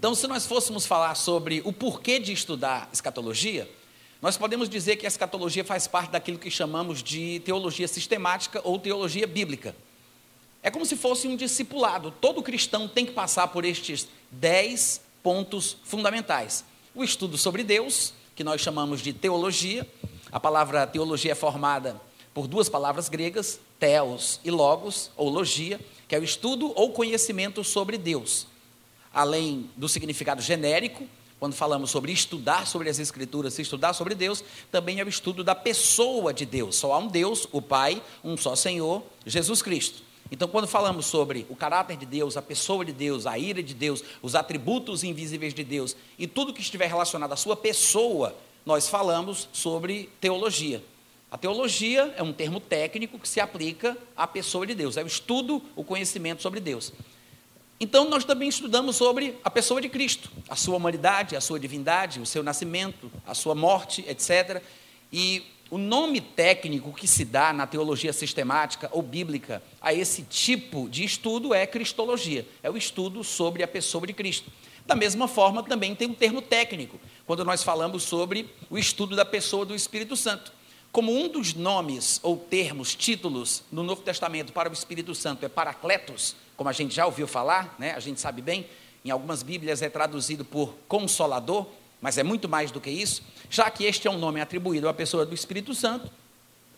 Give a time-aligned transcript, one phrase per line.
[0.00, 3.70] Então, se nós fôssemos falar sobre o porquê de estudar escatologia,
[4.22, 8.78] nós podemos dizer que a escatologia faz parte daquilo que chamamos de teologia sistemática ou
[8.78, 9.76] teologia bíblica.
[10.62, 12.14] É como se fosse um discipulado.
[12.18, 16.64] Todo cristão tem que passar por estes dez pontos fundamentais:
[16.94, 19.86] o estudo sobre Deus, que nós chamamos de teologia.
[20.32, 22.00] A palavra teologia é formada
[22.32, 25.78] por duas palavras gregas, theos e logos, ou logia,
[26.08, 28.48] que é o estudo ou conhecimento sobre Deus.
[29.12, 31.06] Além do significado genérico,
[31.40, 35.54] quando falamos sobre estudar sobre as Escrituras, estudar sobre Deus, também é o estudo da
[35.54, 36.76] pessoa de Deus.
[36.76, 40.02] Só há um Deus, o Pai, um só Senhor, Jesus Cristo.
[40.30, 43.74] Então, quando falamos sobre o caráter de Deus, a pessoa de Deus, a ira de
[43.74, 48.88] Deus, os atributos invisíveis de Deus e tudo que estiver relacionado à sua pessoa, nós
[48.88, 50.84] falamos sobre teologia.
[51.30, 55.06] A teologia é um termo técnico que se aplica à pessoa de Deus, é o
[55.06, 56.92] estudo, o conhecimento sobre Deus.
[57.82, 62.20] Então, nós também estudamos sobre a pessoa de Cristo, a sua humanidade, a sua divindade,
[62.20, 64.62] o seu nascimento, a sua morte, etc.
[65.10, 70.90] E o nome técnico que se dá na teologia sistemática ou bíblica a esse tipo
[70.90, 74.50] de estudo é cristologia, é o estudo sobre a pessoa de Cristo.
[74.84, 79.24] Da mesma forma, também tem um termo técnico, quando nós falamos sobre o estudo da
[79.24, 80.52] pessoa do Espírito Santo.
[80.92, 85.48] Como um dos nomes ou termos, títulos no Novo Testamento para o Espírito Santo é
[85.48, 87.92] Paracletos, como a gente já ouviu falar, né?
[87.94, 88.66] a gente sabe bem,
[89.04, 91.66] em algumas Bíblias é traduzido por Consolador,
[92.00, 93.22] mas é muito mais do que isso.
[93.48, 96.10] Já que este é um nome atribuído à pessoa do Espírito Santo,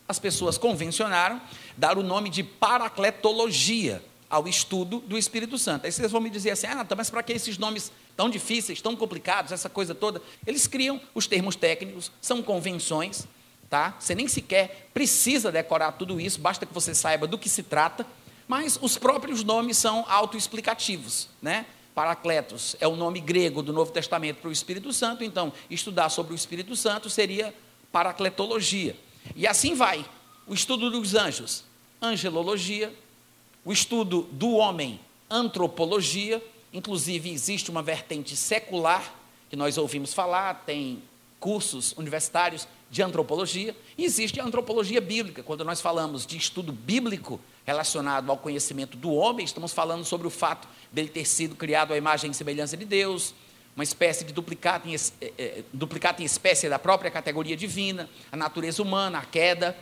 [0.07, 1.41] as pessoas convencionaram
[1.75, 5.87] dar o nome de paracletologia ao estudo do Espírito Santo.
[5.87, 8.95] Aí vocês vão me dizer assim: ah, mas para que esses nomes tão difíceis, tão
[8.95, 10.21] complicados, essa coisa toda?
[10.47, 13.27] Eles criam os termos técnicos, são convenções
[13.73, 13.97] tá?
[13.99, 18.07] Você nem sequer precisa decorar tudo isso, basta que você saiba do que se trata,
[18.47, 21.65] mas os próprios nomes são autoexplicativos, né?
[21.95, 26.35] Paracletos é o nome grego do Novo Testamento para o Espírito Santo, então estudar sobre
[26.35, 27.55] o Espírito Santo seria
[27.91, 28.95] paracletologia.
[29.35, 30.05] E assim vai.
[30.47, 31.65] O estudo dos anjos,
[32.03, 32.95] angelologia,
[33.65, 35.01] o estudo do homem,
[35.31, 36.45] antropologia,
[36.75, 39.15] inclusive existe uma vertente secular
[39.49, 41.03] que nós ouvimos falar, tem
[41.41, 45.43] cursos universitários de antropologia, e existe a antropologia bíblica.
[45.43, 50.31] Quando nós falamos de estudo bíblico relacionado ao conhecimento do homem, estamos falando sobre o
[50.31, 53.35] fato dele ter sido criado à imagem e semelhança de Deus,
[53.75, 54.95] uma espécie de duplicado em,
[55.39, 59.75] é, duplicado em espécie da própria categoria divina, a natureza humana, a queda,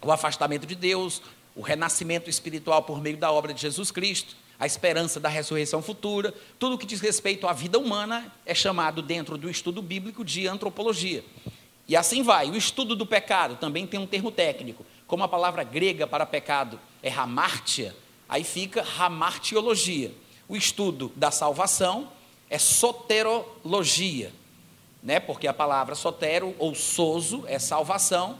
[0.00, 1.20] o afastamento de Deus,
[1.54, 6.32] o renascimento espiritual por meio da obra de Jesus Cristo, a esperança da ressurreição futura,
[6.58, 11.22] tudo que diz respeito à vida humana é chamado dentro do estudo bíblico de antropologia.
[11.92, 12.48] E assim vai.
[12.48, 14.82] O estudo do pecado também tem um termo técnico.
[15.06, 17.94] Como a palavra grega para pecado é hamartia,
[18.26, 20.10] aí fica hamartiologia.
[20.48, 22.08] O estudo da salvação
[22.48, 24.32] é soterologia,
[25.02, 25.20] né?
[25.20, 28.38] porque a palavra sotero ou soso é salvação.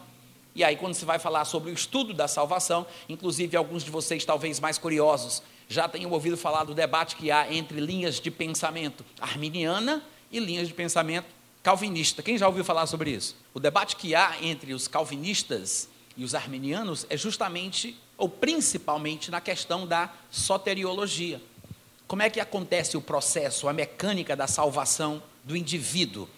[0.55, 4.25] E aí, quando se vai falar sobre o estudo da salvação, inclusive alguns de vocês,
[4.25, 9.05] talvez mais curiosos, já tenham ouvido falar do debate que há entre linhas de pensamento
[9.21, 12.23] arminiana e linhas de pensamento calvinista.
[12.23, 13.37] Quem já ouviu falar sobre isso?
[13.55, 19.41] O debate que há entre os calvinistas e os arminianos é justamente, ou principalmente, na
[19.41, 21.41] questão da soteriologia.
[22.07, 26.29] Como é que acontece o processo, a mecânica da salvação do indivíduo?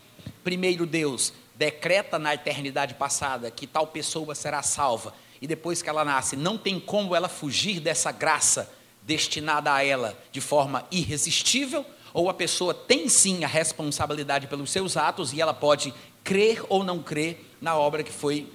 [0.45, 6.05] Primeiro, Deus decreta na eternidade passada que tal pessoa será salva, e depois que ela
[6.05, 12.31] nasce, não tem como ela fugir dessa graça destinada a ela de forma irresistível, ou
[12.31, 15.93] a pessoa tem sim a responsabilidade pelos seus atos e ela pode
[16.23, 18.49] crer ou não crer na obra que foi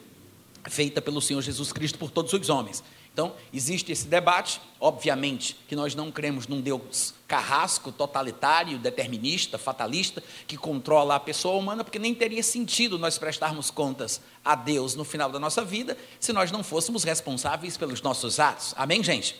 [0.64, 2.82] feita pelo Senhor Jesus Cristo por todos os homens.
[3.12, 10.24] Então, existe esse debate, obviamente que nós não cremos num Deus carrasco, totalitário, determinista, fatalista,
[10.48, 15.04] que controla a pessoa humana, porque nem teria sentido nós prestarmos contas a Deus no
[15.04, 18.74] final da nossa vida, se nós não fôssemos responsáveis pelos nossos atos.
[18.78, 19.36] Amém, gente?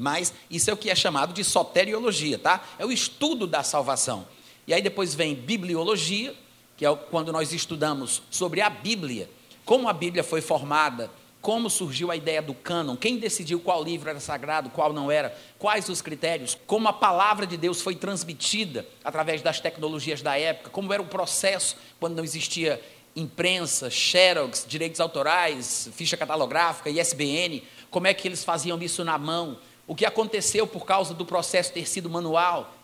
[0.00, 2.64] Mas isso é o que é chamado de soteriologia, tá?
[2.78, 4.28] É o estudo da salvação.
[4.64, 6.32] E aí depois vem bibliologia,
[6.76, 9.28] que é quando nós estudamos sobre a Bíblia,
[9.64, 11.10] como a Bíblia foi formada,
[11.40, 15.36] como surgiu a ideia do cânon, quem decidiu qual livro era sagrado, qual não era,
[15.58, 20.70] quais os critérios, como a palavra de Deus foi transmitida através das tecnologias da época,
[20.70, 22.80] como era o processo quando não existia
[23.16, 29.58] imprensa, xerox, direitos autorais, ficha catalográfica, ISBN, como é que eles faziam isso na mão,
[29.88, 32.74] o que aconteceu por causa do processo ter sido manual,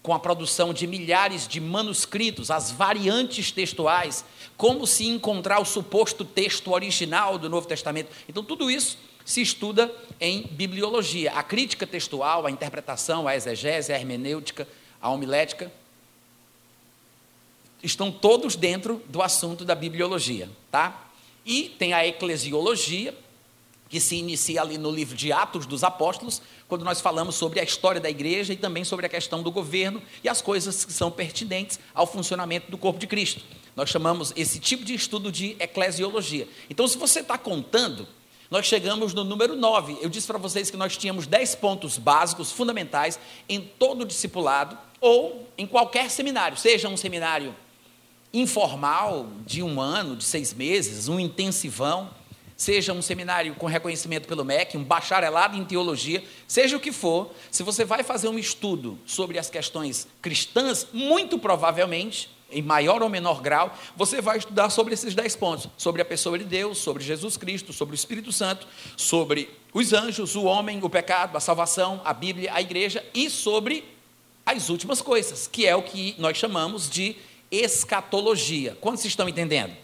[0.00, 4.24] com a produção de milhares de manuscritos, as variantes textuais,
[4.56, 8.10] como se encontrar o suposto texto original do Novo Testamento.
[8.28, 11.32] Então, tudo isso se estuda em bibliologia.
[11.32, 14.68] A crítica textual, a interpretação, a exegese, a hermenêutica,
[15.00, 15.72] a homilética,
[17.82, 21.08] estão todos dentro do assunto da bibliologia, tá?
[21.44, 23.14] E tem a eclesiologia,
[23.94, 27.62] que se inicia ali no livro de Atos dos Apóstolos, quando nós falamos sobre a
[27.62, 31.12] história da igreja e também sobre a questão do governo e as coisas que são
[31.12, 33.44] pertinentes ao funcionamento do corpo de Cristo.
[33.76, 36.48] Nós chamamos esse tipo de estudo de eclesiologia.
[36.68, 38.08] Então, se você está contando,
[38.50, 39.98] nós chegamos no número 9.
[40.02, 43.16] Eu disse para vocês que nós tínhamos 10 pontos básicos, fundamentais,
[43.48, 47.54] em todo o discipulado ou em qualquer seminário, seja um seminário
[48.32, 52.10] informal, de um ano, de seis meses, um intensivão,
[52.56, 57.32] seja um seminário com reconhecimento pelo MEC, um bacharelado em teologia, seja o que for,
[57.50, 63.08] se você vai fazer um estudo sobre as questões cristãs, muito provavelmente, em maior ou
[63.08, 67.02] menor grau, você vai estudar sobre esses dez pontos: sobre a pessoa de Deus, sobre
[67.02, 68.66] Jesus Cristo, sobre o Espírito Santo,
[68.96, 73.84] sobre os anjos, o homem, o pecado, a salvação, a Bíblia, a igreja e sobre
[74.46, 77.16] as últimas coisas, que é o que nós chamamos de
[77.50, 78.76] escatologia.
[78.80, 79.74] Quantos estão entendendo?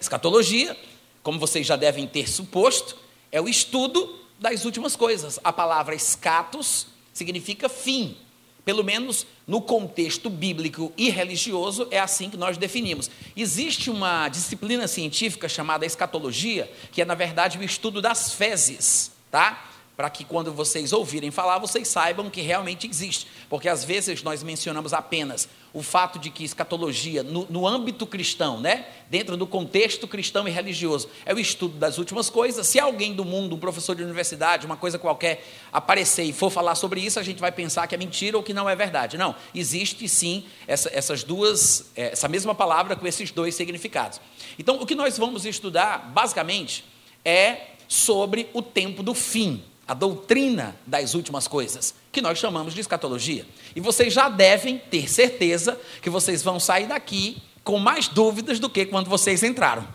[0.00, 0.76] Escatologia,
[1.22, 2.96] como vocês já devem ter suposto,
[3.30, 5.38] é o estudo das últimas coisas.
[5.42, 8.16] A palavra escatos significa fim.
[8.64, 13.10] Pelo menos no contexto bíblico e religioso, é assim que nós definimos.
[13.36, 19.68] Existe uma disciplina científica chamada escatologia, que é, na verdade, o estudo das fezes, tá?
[19.96, 23.26] para que quando vocês ouvirem falar, vocês saibam que realmente existe.
[23.48, 28.60] Porque às vezes nós mencionamos apenas o fato de que escatologia, no, no, âmbito cristão,
[28.60, 28.86] né?
[29.08, 32.66] dentro do contexto cristão e religioso, é o estudo das últimas coisas.
[32.66, 36.74] Se alguém do mundo, um professor de universidade, uma coisa qualquer, aparecer e for falar
[36.74, 39.16] sobre isso, a gente vai pensar que é mentira ou que não é verdade.
[39.16, 44.20] Não, existe sim essa, essas duas, é, essa mesma palavra com esses dois significados.
[44.58, 46.84] Então, o que nós vamos estudar, basicamente,
[47.24, 52.80] é sobre o tempo do fim a doutrina das últimas coisas, que nós chamamos de
[52.80, 53.46] escatologia.
[53.74, 58.68] E vocês já devem ter certeza que vocês vão sair daqui com mais dúvidas do
[58.68, 59.88] que quando vocês entraram.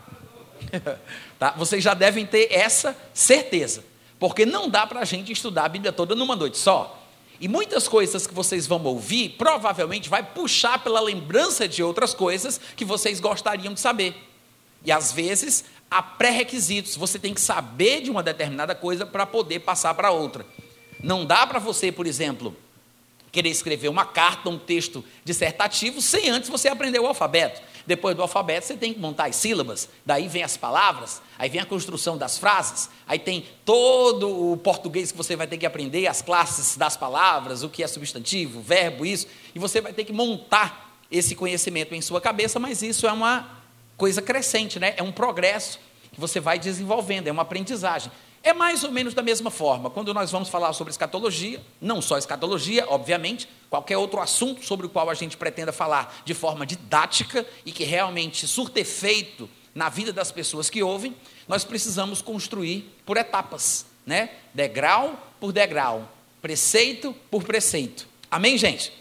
[1.38, 1.54] tá?
[1.56, 3.84] Vocês já devem ter essa certeza,
[4.18, 6.96] porque não dá para a gente estudar a Bíblia toda numa noite só.
[7.40, 12.60] E muitas coisas que vocês vão ouvir provavelmente vai puxar pela lembrança de outras coisas
[12.74, 14.16] que vocês gostariam de saber.
[14.84, 16.96] E às vezes há pré-requisitos.
[16.96, 20.44] Você tem que saber de uma determinada coisa para poder passar para outra.
[21.02, 22.56] Não dá para você, por exemplo,
[23.30, 27.60] querer escrever uma carta, um texto dissertativo, sem antes você aprender o alfabeto.
[27.86, 31.60] Depois do alfabeto, você tem que montar as sílabas, daí vem as palavras, aí vem
[31.60, 36.06] a construção das frases, aí tem todo o português que você vai ter que aprender,
[36.06, 40.12] as classes das palavras, o que é substantivo, verbo, isso, e você vai ter que
[40.12, 43.58] montar esse conhecimento em sua cabeça, mas isso é uma
[43.96, 44.94] coisa crescente, né?
[44.96, 45.80] É um progresso
[46.12, 48.12] que você vai desenvolvendo, é uma aprendizagem.
[48.42, 52.16] É mais ou menos da mesma forma, quando nós vamos falar sobre escatologia, não só
[52.16, 57.46] escatologia, obviamente, qualquer outro assunto sobre o qual a gente pretenda falar de forma didática
[57.66, 61.14] e que realmente surte efeito na vida das pessoas que ouvem,
[61.46, 64.30] nós precisamos construir por etapas, né?
[64.54, 68.08] Degrau por degrau, preceito por preceito.
[68.30, 68.92] Amém, gente?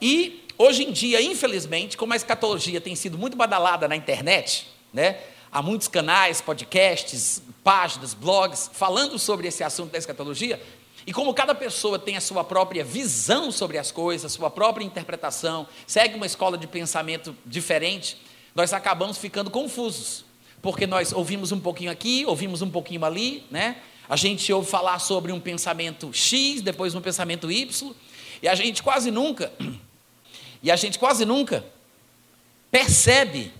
[0.00, 5.18] E Hoje em dia, infelizmente, como a escatologia tem sido muito badalada na internet, né?
[5.52, 10.60] Há muitos canais, podcasts, páginas, blogs falando sobre esse assunto da escatologia,
[11.06, 15.66] e como cada pessoa tem a sua própria visão sobre as coisas, sua própria interpretação,
[15.86, 18.16] segue uma escola de pensamento diferente,
[18.54, 20.24] nós acabamos ficando confusos,
[20.62, 23.76] porque nós ouvimos um pouquinho aqui, ouvimos um pouquinho ali, né?
[24.08, 27.94] A gente ouve falar sobre um pensamento X, depois um pensamento Y,
[28.42, 29.52] e a gente quase nunca
[30.62, 31.64] e a gente quase nunca
[32.70, 33.52] percebe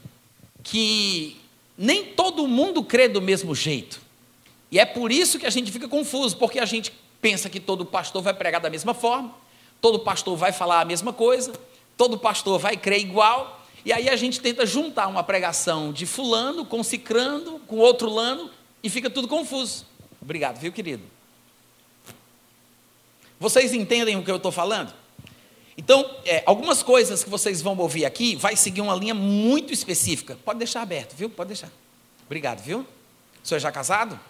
[0.63, 1.42] que
[1.77, 4.01] nem todo mundo crê do mesmo jeito.
[4.71, 7.85] E é por isso que a gente fica confuso, porque a gente pensa que todo
[7.85, 9.35] pastor vai pregar da mesma forma,
[9.81, 11.53] todo pastor vai falar a mesma coisa,
[11.97, 16.65] todo pastor vai crer igual, e aí a gente tenta juntar uma pregação de fulano
[16.65, 18.51] com cicrando, com outro lano,
[18.83, 19.87] e fica tudo confuso.
[20.21, 21.03] Obrigado, viu, querido?
[23.39, 24.95] Vocês entendem o que eu estou falando?
[25.77, 30.37] Então, é, algumas coisas que vocês vão ouvir aqui vai seguir uma linha muito específica.
[30.45, 31.31] Pode deixar aberto, viu?
[31.31, 31.71] Pode deixar.
[32.27, 32.81] Obrigado, viu?
[33.43, 34.21] O senhor já é casado?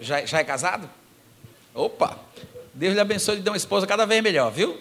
[0.00, 0.88] Já, já é casado?
[1.74, 2.18] Opa!
[2.74, 4.78] Deus lhe abençoe e lhe dê uma esposa cada vez melhor, viu?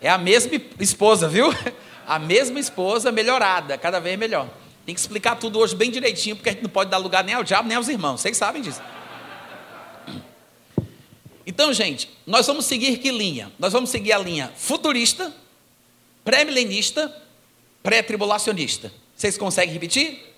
[0.00, 1.48] É a mesma esposa, viu?
[2.08, 4.48] A mesma esposa melhorada, cada vez melhor.
[4.86, 7.34] Tem que explicar tudo hoje bem direitinho, porque a gente não pode dar lugar nem
[7.34, 8.22] ao diabo nem aos irmãos.
[8.22, 8.80] Vocês sabem disso.
[11.48, 13.50] Então, gente, nós vamos seguir que linha?
[13.58, 15.34] Nós vamos seguir a linha futurista,
[16.22, 17.10] pré-milenista,
[17.82, 18.92] pré-tribulacionista.
[19.16, 20.34] Vocês conseguem repetir?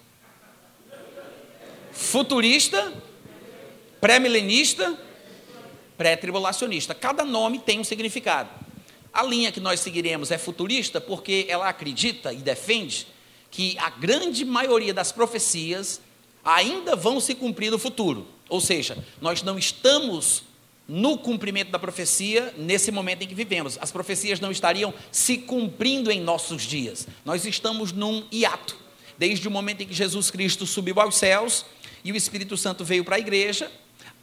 [1.90, 2.92] Futurista,
[4.00, 4.96] pré-milenista,
[5.98, 6.94] pré-tribulacionista.
[6.94, 8.48] Cada nome tem um significado.
[9.12, 13.08] A linha que nós seguiremos é futurista porque ela acredita e defende
[13.50, 16.00] que a grande maioria das profecias
[16.44, 18.28] ainda vão se cumprir no futuro.
[18.48, 20.48] Ou seja, nós não estamos
[20.90, 23.78] no cumprimento da profecia nesse momento em que vivemos.
[23.80, 27.06] As profecias não estariam se cumprindo em nossos dias.
[27.24, 28.76] Nós estamos num hiato.
[29.16, 31.64] Desde o momento em que Jesus Cristo subiu aos céus
[32.02, 33.70] e o Espírito Santo veio para a igreja,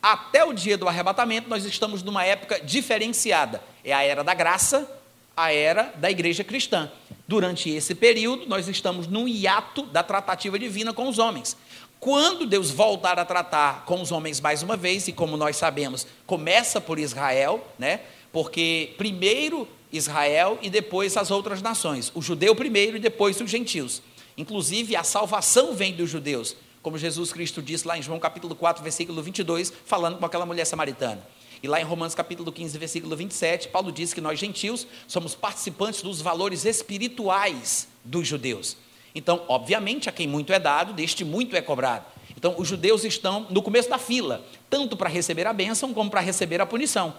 [0.01, 3.63] até o dia do arrebatamento, nós estamos numa época diferenciada.
[3.81, 4.91] É a era da graça,
[5.37, 6.91] a era da igreja cristã.
[7.25, 11.55] Durante esse período, nós estamos num hiato da tratativa divina com os homens.
[11.99, 16.05] Quando Deus voltar a tratar com os homens mais uma vez, e como nós sabemos,
[16.25, 18.01] começa por Israel, né?
[18.31, 22.11] Porque primeiro Israel e depois as outras nações.
[22.13, 24.01] O judeu primeiro e depois os gentios.
[24.37, 28.83] Inclusive, a salvação vem dos judeus, como Jesus Cristo disse lá em João capítulo 4,
[28.83, 31.25] versículo 22, falando com aquela mulher samaritana.
[31.61, 36.03] E lá em Romanos capítulo 15, versículo 27, Paulo diz que nós gentios somos participantes
[36.03, 38.77] dos valores espirituais dos judeus.
[39.13, 42.05] Então, obviamente, a quem muito é dado, deste muito é cobrado.
[42.35, 46.21] Então, os judeus estão no começo da fila, tanto para receber a bênção como para
[46.21, 47.13] receber a punição.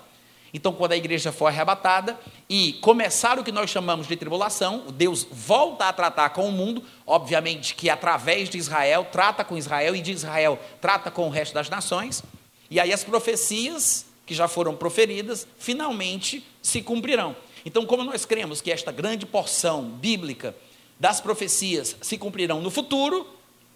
[0.53, 2.19] Então, quando a igreja for arrebatada
[2.49, 6.83] e começar o que nós chamamos de tribulação, Deus volta a tratar com o mundo,
[7.07, 11.53] obviamente que através de Israel, trata com Israel e de Israel trata com o resto
[11.53, 12.23] das nações,
[12.71, 17.37] e aí as profecias que já foram proferidas finalmente se cumprirão.
[17.65, 20.55] Então, como nós cremos que esta grande porção bíblica
[20.99, 23.27] das profecias se cumprirão no futuro,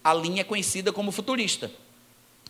[0.03, 1.71] a linha é conhecida como futurista.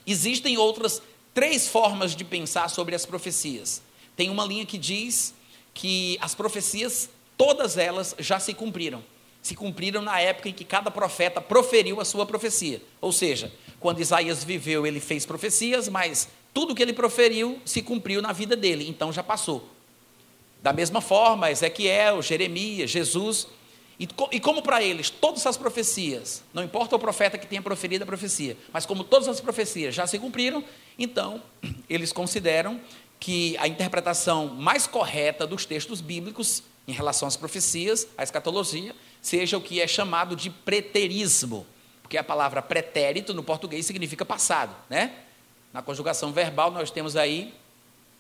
[0.06, 1.02] Existem outras
[1.34, 3.82] três formas de pensar sobre as profecias.
[4.16, 5.34] Tem uma linha que diz
[5.74, 9.04] que as profecias, todas elas já se cumpriram.
[9.42, 12.82] Se cumpriram na época em que cada profeta proferiu a sua profecia.
[13.02, 18.22] Ou seja, quando Isaías viveu, ele fez profecias, mas tudo que ele proferiu se cumpriu
[18.22, 19.68] na vida dele, então já passou.
[20.62, 23.48] Da mesma forma, Ezequiel, Jeremias, Jesus,
[24.00, 28.04] e, e como para eles todas as profecias, não importa o profeta que tenha proferido
[28.04, 30.64] a profecia, mas como todas as profecias já se cumpriram,
[30.98, 31.42] então
[31.90, 32.80] eles consideram
[33.20, 39.58] que a interpretação mais correta dos textos bíblicos em relação às profecias, à escatologia, seja
[39.58, 41.66] o que é chamado de preterismo,
[42.02, 45.14] porque a palavra pretérito no português significa passado, né?
[45.72, 47.54] Na conjugação verbal nós temos aí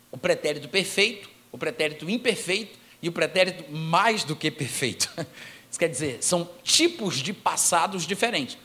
[0.09, 5.11] o pretérito perfeito, o pretérito imperfeito e o pretérito mais do que perfeito.
[5.69, 8.57] Isso quer dizer, são tipos de passados diferentes.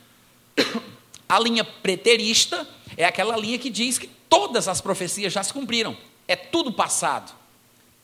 [1.29, 2.67] A linha preterista
[2.97, 5.97] é aquela linha que diz que todas as profecias já se cumpriram,
[6.29, 7.33] é tudo passado.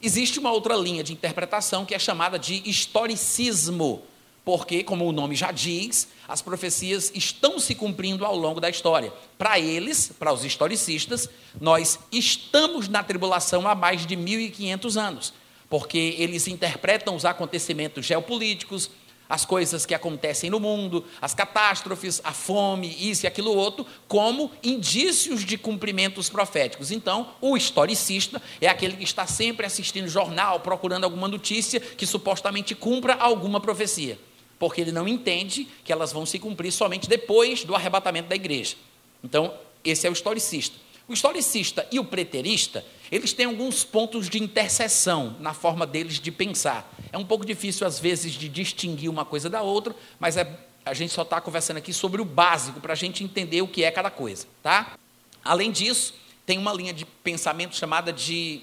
[0.02, 4.02] Existe uma outra linha de interpretação que é chamada de historicismo,
[4.44, 9.12] porque, como o nome já diz, as profecias estão se cumprindo ao longo da história.
[9.38, 11.28] Para eles, para os historicistas,
[11.60, 15.43] nós estamos na tribulação há mais de 1500 anos
[15.75, 18.93] porque eles interpretam os acontecimentos geopolíticos,
[19.28, 24.52] as coisas que acontecem no mundo, as catástrofes, a fome, isso e aquilo outro, como
[24.62, 26.93] indícios de cumprimentos proféticos.
[26.93, 32.76] Então, o historicista é aquele que está sempre assistindo jornal, procurando alguma notícia que supostamente
[32.76, 34.16] cumpra alguma profecia,
[34.61, 38.76] porque ele não entende que elas vão se cumprir somente depois do arrebatamento da igreja.
[39.25, 39.52] Então,
[39.85, 40.85] esse é o historicista.
[41.09, 46.30] O historicista e o preterista, eles têm alguns pontos de interseção na forma deles de
[46.30, 46.92] pensar.
[47.12, 50.94] É um pouco difícil, às vezes, de distinguir uma coisa da outra, mas é, a
[50.94, 53.90] gente só está conversando aqui sobre o básico, para a gente entender o que é
[53.90, 54.46] cada coisa.
[54.62, 54.96] Tá?
[55.44, 56.14] Além disso,
[56.46, 58.62] tem uma linha de pensamento chamada de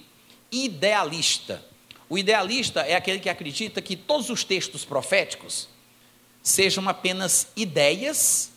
[0.52, 1.64] idealista.
[2.10, 5.70] O idealista é aquele que acredita que todos os textos proféticos
[6.44, 8.52] sejam apenas ideias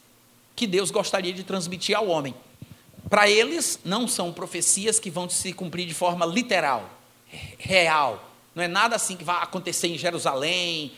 [0.56, 2.34] que Deus gostaria de transmitir ao homem.
[3.08, 6.88] Para eles, não são profecias que vão se cumprir de forma literal,
[7.58, 8.32] real.
[8.54, 10.92] Não é nada assim que vai acontecer em Jerusalém,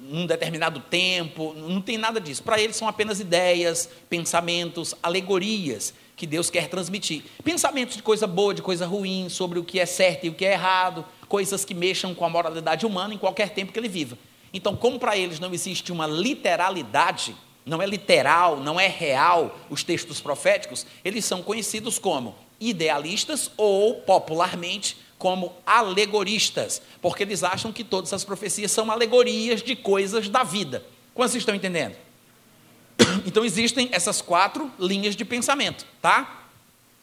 [0.00, 2.42] num determinado tempo, não tem nada disso.
[2.42, 7.24] Para eles são apenas ideias, pensamentos, alegorias que Deus quer transmitir.
[7.44, 10.44] Pensamentos de coisa boa, de coisa ruim, sobre o que é certo e o que
[10.44, 14.16] é errado, coisas que mexam com a moralidade humana em qualquer tempo que ele viva.
[14.52, 19.82] Então, como para eles não existe uma literalidade, não é literal, não é real os
[19.82, 27.82] textos proféticos, eles são conhecidos como idealistas ou, popularmente, como alegoristas, porque eles acham que
[27.82, 30.84] todas as profecias são alegorias de coisas da vida.
[31.12, 31.96] Quantos estão entendendo?
[33.26, 36.48] Então existem essas quatro linhas de pensamento, tá?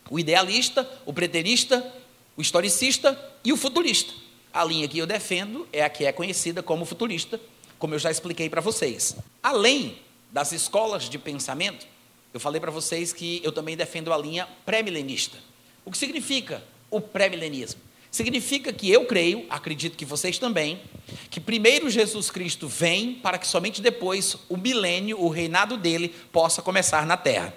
[0.10, 1.94] O idealista, o preterista,
[2.38, 4.14] o historicista e o futurista.
[4.54, 7.40] A linha que eu defendo é a que é conhecida como futurista,
[7.78, 9.18] como eu já expliquei para vocês.
[9.42, 9.98] Além
[10.34, 11.86] das escolas de pensamento,
[12.34, 15.38] eu falei para vocês que eu também defendo a linha pré-milenista.
[15.86, 17.80] O que significa o pré-milenismo?
[18.10, 20.82] Significa que eu creio, acredito que vocês também,
[21.30, 26.62] que primeiro Jesus Cristo vem para que somente depois o milênio, o reinado dele, possa
[26.62, 27.56] começar na terra.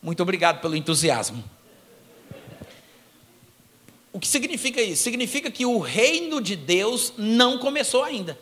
[0.00, 1.42] Muito obrigado pelo entusiasmo.
[4.12, 5.02] O que significa isso?
[5.02, 8.38] Significa que o reino de Deus não começou ainda.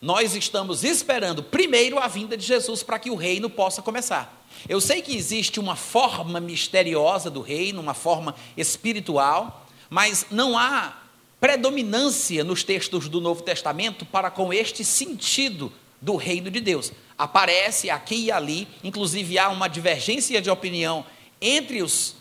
[0.00, 4.46] Nós estamos esperando primeiro a vinda de Jesus para que o reino possa começar.
[4.68, 10.96] Eu sei que existe uma forma misteriosa do reino, uma forma espiritual, mas não há
[11.38, 16.92] predominância nos textos do Novo Testamento para com este sentido do reino de Deus.
[17.18, 21.04] Aparece aqui e ali, inclusive há uma divergência de opinião
[21.40, 22.16] entre os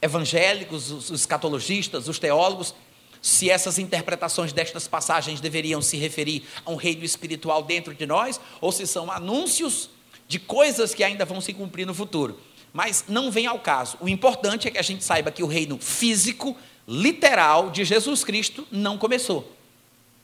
[0.00, 2.74] evangélicos, os escatologistas, os teólogos,
[3.22, 8.40] se essas interpretações destas passagens deveriam se referir a um reino espiritual dentro de nós,
[8.60, 9.88] ou se são anúncios
[10.26, 12.38] de coisas que ainda vão se cumprir no futuro.
[12.72, 13.96] Mas não vem ao caso.
[14.00, 16.56] O importante é que a gente saiba que o reino físico,
[16.88, 19.56] literal de Jesus Cristo não começou.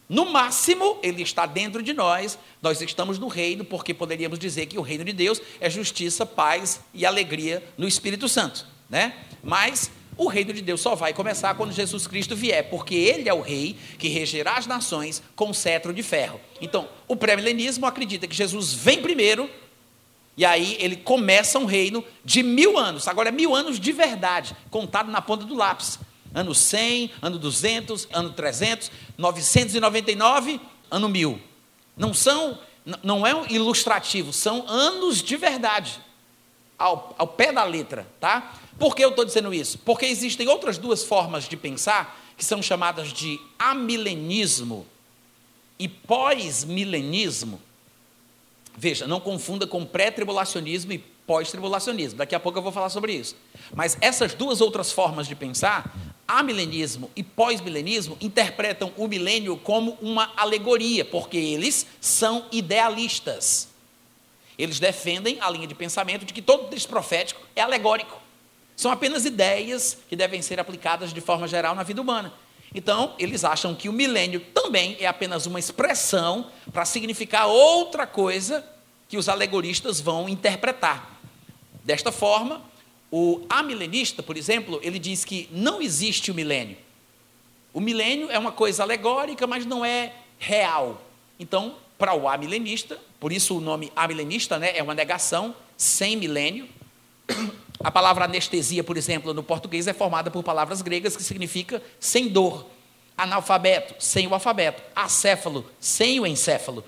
[0.09, 4.79] No máximo, ele está dentro de nós, nós estamos no reino, porque poderíamos dizer que
[4.79, 9.15] o reino de Deus é justiça, paz e alegria no Espírito Santo, né?
[9.45, 13.33] Mas o reino de Deus só vai começar quando Jesus Cristo vier, porque ele é
[13.33, 16.41] o rei que regerá as nações com cetro de ferro.
[16.61, 19.49] Então, o pré-milenismo acredita que Jesus vem primeiro,
[20.37, 23.07] e aí ele começa um reino de mil anos.
[23.07, 26.01] Agora, é mil anos de verdade, contado na ponta do lápis.
[26.35, 30.61] Ano 100, ano 200, ano 300, 999,
[30.91, 31.41] ano 1000.
[31.97, 32.59] Não são,
[33.03, 36.01] não é ilustrativo, são anos de verdade,
[36.77, 38.53] ao, ao pé da letra, tá?
[38.79, 39.79] Por que eu estou dizendo isso?
[39.79, 44.87] Porque existem outras duas formas de pensar que são chamadas de amilenismo
[45.79, 47.61] e pós-milenismo.
[48.77, 52.19] Veja, não confunda com pré-tribulacionismo e pós-tribulacionismo.
[52.19, 53.35] Daqui a pouco eu vou falar sobre isso.
[53.75, 55.93] Mas essas duas outras formas de pensar,
[56.27, 63.69] amilenismo e pós-milenismo, interpretam o milênio como uma alegoria, porque eles são idealistas.
[64.57, 68.28] Eles defendem a linha de pensamento de que todo texto profético é alegórico.
[68.79, 72.33] São apenas ideias que devem ser aplicadas de forma geral na vida humana.
[72.73, 78.65] Então, eles acham que o milênio também é apenas uma expressão para significar outra coisa
[79.09, 81.19] que os alegoristas vão interpretar.
[81.83, 82.63] Desta forma,
[83.11, 86.77] o amilenista, por exemplo, ele diz que não existe o milênio.
[87.75, 91.03] O milênio é uma coisa alegórica, mas não é real.
[91.41, 96.69] Então, para o amilenista, por isso o nome amilenista né, é uma negação sem milênio.
[97.81, 102.29] A palavra anestesia, por exemplo, no português é formada por palavras gregas que significa sem
[102.29, 102.67] dor.
[103.17, 104.83] Analfabeto, sem o alfabeto.
[104.95, 106.85] Acéfalo, sem o encéfalo.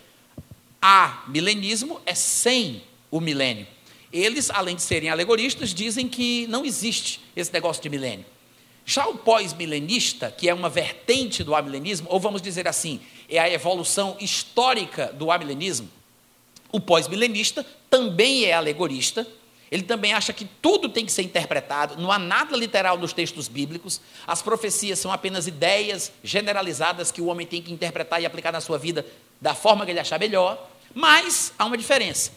[0.83, 3.67] A milenismo é sem o milênio.
[4.13, 8.27] Eles, além de serem alegoristas, dizem que não existe esse negócio de milênio.
[8.85, 13.49] Já o pós-milenista, que é uma vertente do amilenismo, ou vamos dizer assim, é a
[13.49, 15.89] evolução histórica do amilenismo,
[16.73, 19.27] o pós-milenista também é alegorista,
[19.71, 23.47] ele também acha que tudo tem que ser interpretado, não há nada literal nos textos
[23.47, 28.53] bíblicos, as profecias são apenas ideias generalizadas que o homem tem que interpretar e aplicar
[28.53, 29.07] na sua vida
[29.41, 32.33] da forma que ele achar melhor, mas há uma diferença.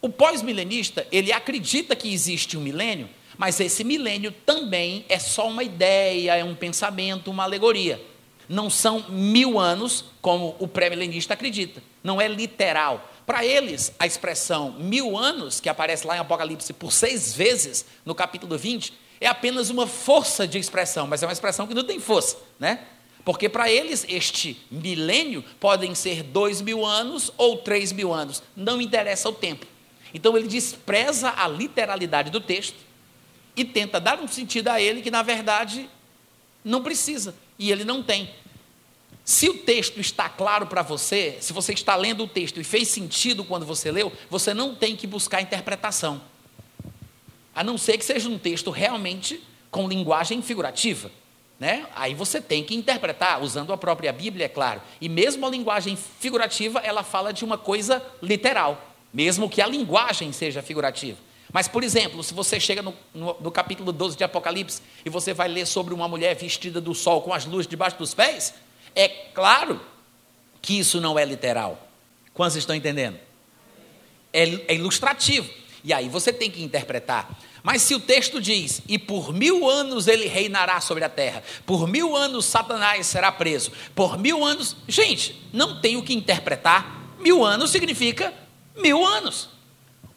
[0.00, 5.64] O pós-milenista, ele acredita que existe um milênio, mas esse milênio também é só uma
[5.64, 8.00] ideia, é um pensamento, uma alegoria.
[8.48, 11.82] Não são mil anos, como o pré-milenista acredita.
[12.02, 13.10] Não é literal.
[13.26, 18.14] Para eles, a expressão mil anos, que aparece lá em Apocalipse por seis vezes no
[18.14, 21.98] capítulo 20, é apenas uma força de expressão, mas é uma expressão que não tem
[21.98, 22.86] força, né?
[23.24, 28.80] Porque para eles, este milênio podem ser dois mil anos ou três mil anos, não
[28.80, 29.66] interessa o tempo.
[30.14, 32.76] Então ele despreza a literalidade do texto
[33.56, 35.90] e tenta dar um sentido a ele que, na verdade,
[36.64, 38.30] não precisa, e ele não tem.
[39.26, 42.86] Se o texto está claro para você, se você está lendo o texto e fez
[42.86, 46.22] sentido quando você leu, você não tem que buscar interpretação.
[47.52, 51.10] A não ser que seja um texto realmente com linguagem figurativa.
[51.58, 51.88] Né?
[51.96, 54.80] Aí você tem que interpretar, usando a própria Bíblia, é claro.
[55.00, 60.30] E mesmo a linguagem figurativa, ela fala de uma coisa literal, mesmo que a linguagem
[60.30, 61.18] seja figurativa.
[61.52, 65.34] Mas, por exemplo, se você chega no, no, no, capítulo 12 de Apocalipse e você
[65.34, 68.54] vai ler sobre uma mulher vestida do sol com as luzes debaixo dos pés,
[68.96, 69.80] é claro
[70.60, 71.86] que isso não é literal.
[72.34, 73.18] Quantos estão entendendo?
[74.32, 75.48] É, é ilustrativo.
[75.84, 77.38] E aí você tem que interpretar.
[77.62, 81.86] Mas se o texto diz, e por mil anos ele reinará sobre a terra, por
[81.86, 84.76] mil anos Satanás será preso, por mil anos.
[84.88, 87.16] Gente, não tem o que interpretar.
[87.20, 88.32] Mil anos significa
[88.76, 89.48] mil anos.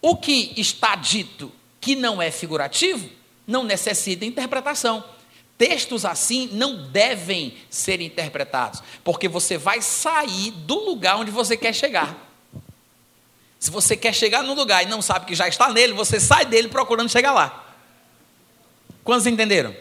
[0.01, 3.09] O que está dito que não é figurativo,
[3.45, 5.03] não necessita interpretação.
[5.59, 11.75] Textos assim não devem ser interpretados, porque você vai sair do lugar onde você quer
[11.75, 12.15] chegar.
[13.59, 16.45] Se você quer chegar num lugar e não sabe que já está nele, você sai
[16.45, 17.75] dele procurando chegar lá.
[19.03, 19.75] Quantos entenderam?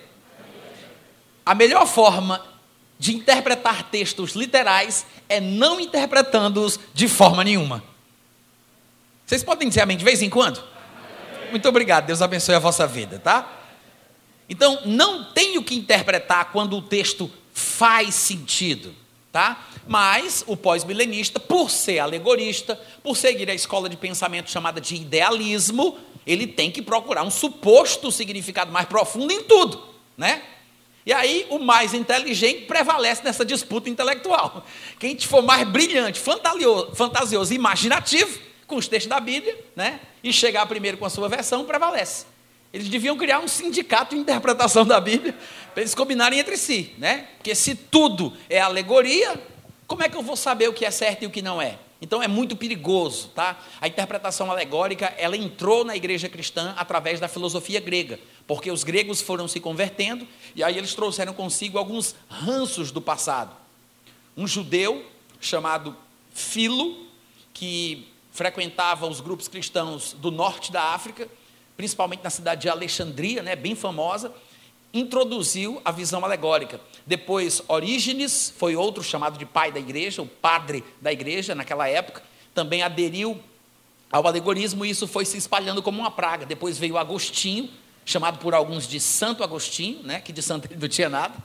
[1.47, 2.45] A melhor forma
[2.99, 7.85] de interpretar textos literais é não interpretando-os de forma nenhuma.
[9.25, 10.61] Vocês podem dizer amém de vez em quando?
[11.53, 13.58] Muito obrigado, Deus abençoe a vossa vida, tá?
[14.49, 18.95] Então, não tenho que interpretar quando o texto faz sentido,
[19.31, 19.67] tá?
[19.87, 25.99] Mas o pós-milenista, por ser alegorista, por seguir a escola de pensamento chamada de idealismo,
[26.27, 29.83] ele tem que procurar um suposto significado mais profundo em tudo,
[30.17, 30.43] né?
[31.05, 34.65] E aí o mais inteligente prevalece nessa disputa intelectual.
[34.99, 40.01] Quem for mais brilhante, fantasioso, imaginativo com os textos da Bíblia, né?
[40.23, 42.27] E chegar primeiro com a sua versão, prevalece.
[42.73, 45.35] Eles deviam criar um sindicato de interpretação da Bíblia
[45.73, 47.29] para eles combinarem entre si, né?
[47.37, 49.41] Porque se tudo é alegoria,
[49.87, 51.79] como é que eu vou saber o que é certo e o que não é?
[52.01, 53.59] Então é muito perigoso, tá?
[53.81, 59.21] A interpretação alegórica, ela entrou na igreja cristã através da filosofia grega, porque os gregos
[59.21, 63.57] foram se convertendo e aí eles trouxeram consigo alguns ranços do passado.
[64.37, 65.05] Um judeu
[65.41, 65.97] chamado
[66.33, 67.07] Filo,
[67.53, 71.29] que frequentava os grupos cristãos do norte da África,
[71.79, 74.33] principalmente na cidade de Alexandria, né, bem famosa,
[74.93, 76.81] introduziu a visão alegórica.
[77.07, 82.21] Depois, Orígenes foi outro chamado de pai da igreja, o padre da igreja naquela época,
[82.53, 83.41] também aderiu
[84.11, 86.45] ao alegorismo e isso foi se espalhando como uma praga.
[86.45, 87.71] Depois veio Agostinho,
[88.05, 91.37] chamado por alguns de Santo Agostinho, né, que de santo ele não tinha nada,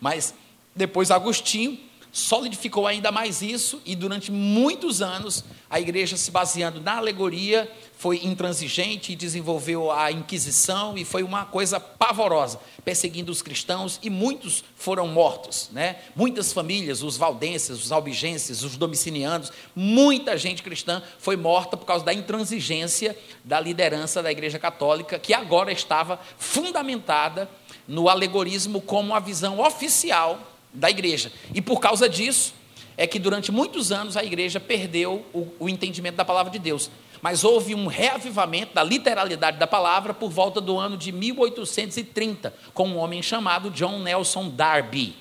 [0.00, 0.32] mas
[0.74, 1.78] depois Agostinho
[2.14, 8.20] solidificou ainda mais isso e durante muitos anos a igreja se baseando na alegoria foi
[8.22, 14.62] intransigente e desenvolveu a Inquisição e foi uma coisa pavorosa, perseguindo os cristãos e muitos
[14.76, 15.96] foram mortos, né?
[16.14, 22.04] Muitas famílias, os valdenses, os albigenses, os domicilianos, muita gente cristã foi morta por causa
[22.04, 27.50] da intransigência da liderança da Igreja Católica, que agora estava fundamentada
[27.88, 31.32] no alegorismo como a visão oficial da igreja.
[31.54, 32.52] E por causa disso,
[32.96, 36.90] é que durante muitos anos a igreja perdeu o, o entendimento da palavra de Deus
[37.24, 42.86] mas houve um reavivamento da literalidade da palavra por volta do ano de 1830, com
[42.86, 45.16] um homem chamado John Nelson Darby.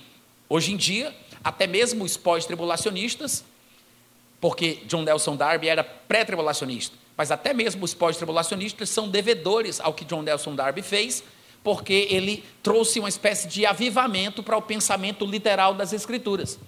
[0.49, 3.45] Hoje em dia, até mesmo os pós-tribulacionistas,
[4.41, 10.03] porque John Nelson Darby era pré-tribulacionista, mas até mesmo os pós-tribulacionistas são devedores ao que
[10.03, 11.23] John Nelson Darby fez,
[11.63, 16.59] porque ele trouxe uma espécie de avivamento para o pensamento literal das Escrituras.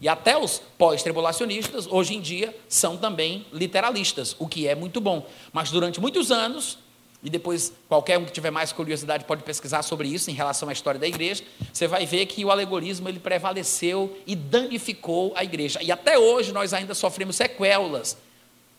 [0.00, 5.26] E até os pós-tribulacionistas, hoje em dia, são também literalistas, o que é muito bom.
[5.52, 6.78] Mas durante muitos anos,
[7.22, 10.72] e depois qualquer um que tiver mais curiosidade pode pesquisar sobre isso em relação à
[10.72, 15.82] história da igreja, você vai ver que o alegorismo ele prevaleceu e danificou a igreja.
[15.82, 18.18] E até hoje nós ainda sofremos sequelas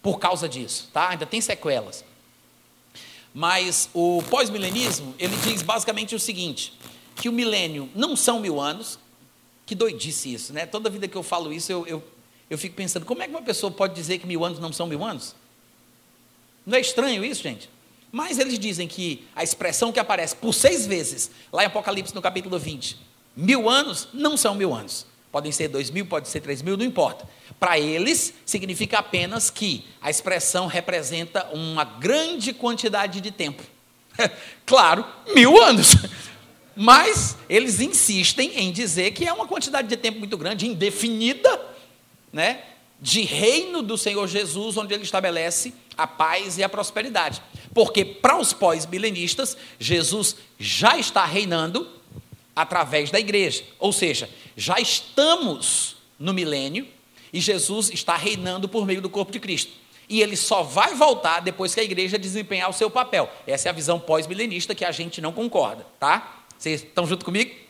[0.03, 1.09] por causa disso, tá?
[1.09, 2.05] Ainda tem sequelas.
[3.37, 6.71] Mas o pós-milenismo, ele diz basicamente o seguinte,
[7.17, 8.97] que o milênio não são mil anos,
[9.65, 10.65] que doidice isso, né?
[10.65, 12.03] Toda vida que eu falo isso, eu, eu,
[12.49, 14.87] eu fico pensando, como é que uma pessoa pode dizer que mil anos não são
[14.87, 15.35] mil anos?
[16.65, 17.69] Não é estranho isso, gente?
[18.09, 22.21] Mas eles dizem que a expressão que aparece por seis vezes, lá em Apocalipse, no
[22.21, 22.97] capítulo 20,
[23.35, 25.05] mil anos não são mil anos.
[25.35, 27.27] Podem ser dois mil, pode ser três mil, não importa.
[27.59, 33.61] Para eles, significa apenas que a expressão representa uma grande quantidade de tempo.
[34.65, 35.97] claro, mil anos.
[36.73, 41.61] Mas eles insistem em dizer que é uma quantidade de tempo muito grande, indefinida,
[42.31, 42.61] né,
[43.01, 47.41] de reino do Senhor Jesus, onde ele estabelece a paz e a prosperidade.
[47.73, 51.94] Porque para os pós-milenistas, Jesus já está reinando
[52.55, 53.63] através da igreja.
[53.79, 56.87] Ou seja, já estamos no milênio
[57.33, 59.71] e Jesus está reinando por meio do corpo de Cristo.
[60.07, 63.29] E ele só vai voltar depois que a igreja desempenhar o seu papel.
[63.45, 66.43] Essa é a visão pós-milenista que a gente não concorda, tá?
[66.57, 67.64] Vocês estão junto comigo?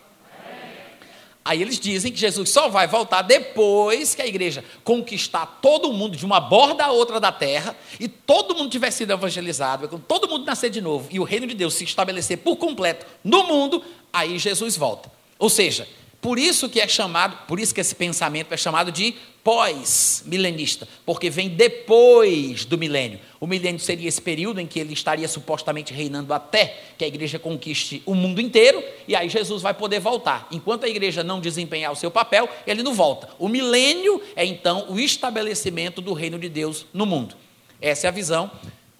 [1.47, 6.17] Aí eles dizem que Jesus só vai voltar depois que a igreja conquistar todo mundo
[6.17, 10.27] de uma borda a outra da terra e todo mundo tiver sido evangelizado, quando todo
[10.27, 13.84] mundo nascer de novo e o reino de Deus se estabelecer por completo no mundo,
[14.12, 15.12] aí Jesus volta.
[15.38, 15.88] Ou seja,
[16.25, 21.29] por isso que é chamado, por isso que esse pensamento é chamado de pós-milenista, porque
[21.29, 23.19] vem depois do milênio.
[23.39, 27.38] O milênio seria esse período em que ele estaria supostamente reinando até que a igreja
[27.38, 30.47] conquiste o mundo inteiro, e aí Jesus vai poder voltar.
[30.49, 33.29] Enquanto a igreja não desempenhar o seu papel, ele não volta.
[33.38, 37.35] O milênio é então o estabelecimento do reino de Deus no mundo.
[37.79, 38.49] Essa é a visão,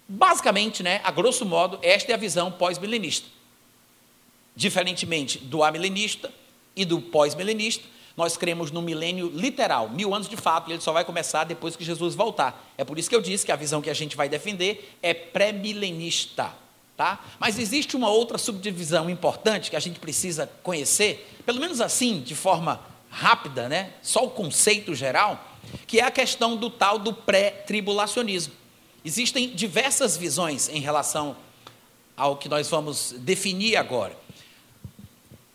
[0.08, 3.26] basicamente, né, a grosso modo, esta é a visão pós-milenista.
[4.54, 6.32] Diferentemente do amilenista
[6.76, 7.84] e do pós-milenista,
[8.16, 11.76] nós cremos no milênio literal, mil anos de fato, e ele só vai começar depois
[11.76, 12.72] que Jesus voltar.
[12.78, 15.12] É por isso que eu disse que a visão que a gente vai defender é
[15.12, 16.52] pré-milenista.
[16.96, 17.22] Tá?
[17.38, 22.34] Mas existe uma outra subdivisão importante que a gente precisa conhecer, pelo menos assim, de
[22.34, 23.92] forma rápida, né?
[24.00, 25.44] só o conceito geral,
[25.86, 28.54] que é a questão do tal do pré-tribulacionismo.
[29.04, 31.36] Existem diversas visões em relação
[32.16, 34.16] ao que nós vamos definir agora.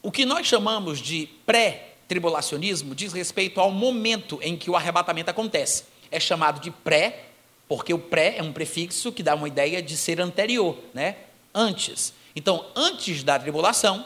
[0.03, 5.83] O que nós chamamos de pré-tribulacionismo diz respeito ao momento em que o arrebatamento acontece.
[6.09, 7.25] É chamado de pré,
[7.67, 11.17] porque o pré é um prefixo que dá uma ideia de ser anterior, né?
[11.53, 12.13] Antes.
[12.35, 14.03] Então, antes da tribulação,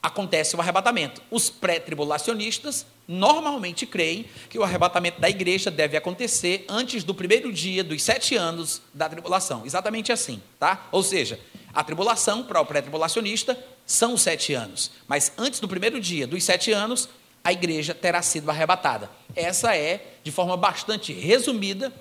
[0.00, 1.20] acontece o arrebatamento.
[1.30, 7.82] Os pré-tribulacionistas normalmente creem que o arrebatamento da igreja deve acontecer antes do primeiro dia
[7.82, 9.66] dos sete anos da tribulação.
[9.66, 10.88] Exatamente assim, tá?
[10.92, 11.40] Ou seja,
[11.74, 16.44] a tribulação para o pré-tribulacionista são os sete anos, mas antes do primeiro dia dos
[16.44, 17.08] sete anos,
[17.42, 19.10] a igreja terá sido arrebatada.
[19.34, 21.92] Essa é, de forma bastante resumida,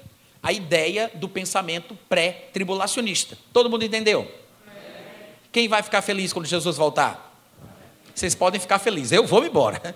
[0.43, 3.37] a ideia do pensamento pré-tribulacionista.
[3.53, 4.29] Todo mundo entendeu?
[5.51, 7.31] Quem vai ficar feliz quando Jesus voltar?
[8.13, 9.11] Vocês podem ficar felizes.
[9.11, 9.95] Eu vou me embora.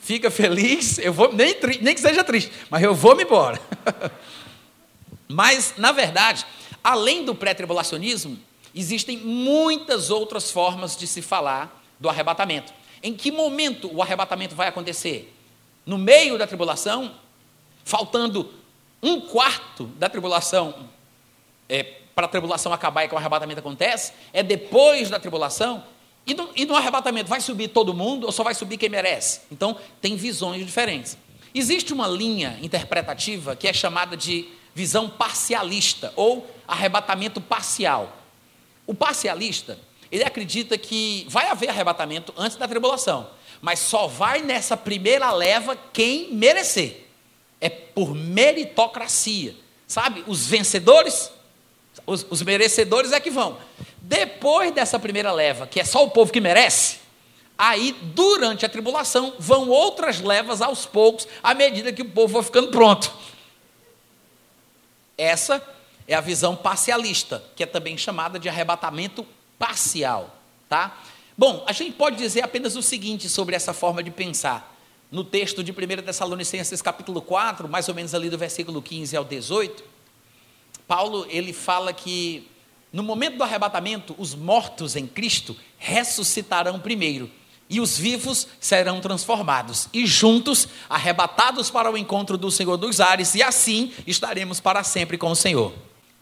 [0.00, 3.58] Fica feliz, eu vou, nem, nem que seja triste, mas eu vou me embora.
[5.26, 6.44] Mas, na verdade,
[6.82, 8.38] além do pré-tribulacionismo,
[8.74, 12.72] existem muitas outras formas de se falar do arrebatamento.
[13.02, 15.32] Em que momento o arrebatamento vai acontecer?
[15.86, 17.14] No meio da tribulação,
[17.84, 18.52] faltando
[19.02, 20.88] um quarto da tribulação
[21.68, 21.82] é,
[22.14, 24.12] para a tribulação acabar e que o arrebatamento acontece?
[24.32, 25.84] É depois da tribulação?
[26.26, 29.42] E no, e no, arrebatamento, vai subir todo mundo ou só vai subir quem merece?
[29.52, 31.18] Então, tem visões diferentes.
[31.54, 38.23] Existe uma linha interpretativa que é chamada de visão parcialista ou arrebatamento parcial.
[38.86, 39.78] O parcialista,
[40.10, 43.28] ele acredita que vai haver arrebatamento antes da tribulação,
[43.60, 47.06] mas só vai nessa primeira leva quem merecer.
[47.60, 49.54] É por meritocracia.
[49.86, 50.24] Sabe?
[50.26, 51.30] Os vencedores,
[52.06, 53.58] os, os merecedores é que vão.
[54.00, 56.98] Depois dessa primeira leva, que é só o povo que merece,
[57.56, 62.42] aí durante a tribulação vão outras levas aos poucos, à medida que o povo vai
[62.42, 63.12] ficando pronto.
[65.16, 65.62] Essa
[66.06, 69.26] é a visão parcialista, que é também chamada de arrebatamento
[69.58, 70.38] parcial,
[70.68, 71.00] tá?
[71.36, 74.72] Bom, a gente pode dizer apenas o seguinte sobre essa forma de pensar.
[75.10, 79.24] No texto de 1 Tessalonicenses capítulo 4, mais ou menos ali do versículo 15 ao
[79.24, 79.84] 18,
[80.86, 82.48] Paulo ele fala que
[82.94, 87.28] no momento do arrebatamento, os mortos em Cristo ressuscitarão primeiro,
[87.68, 93.34] e os vivos serão transformados, e juntos arrebatados para o encontro do Senhor dos ares,
[93.34, 95.74] e assim estaremos para sempre com o Senhor.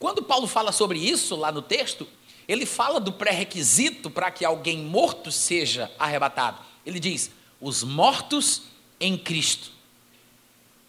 [0.03, 2.09] Quando Paulo fala sobre isso lá no texto,
[2.49, 6.59] ele fala do pré-requisito para que alguém morto seja arrebatado.
[6.85, 8.63] Ele diz: os mortos
[8.99, 9.71] em Cristo.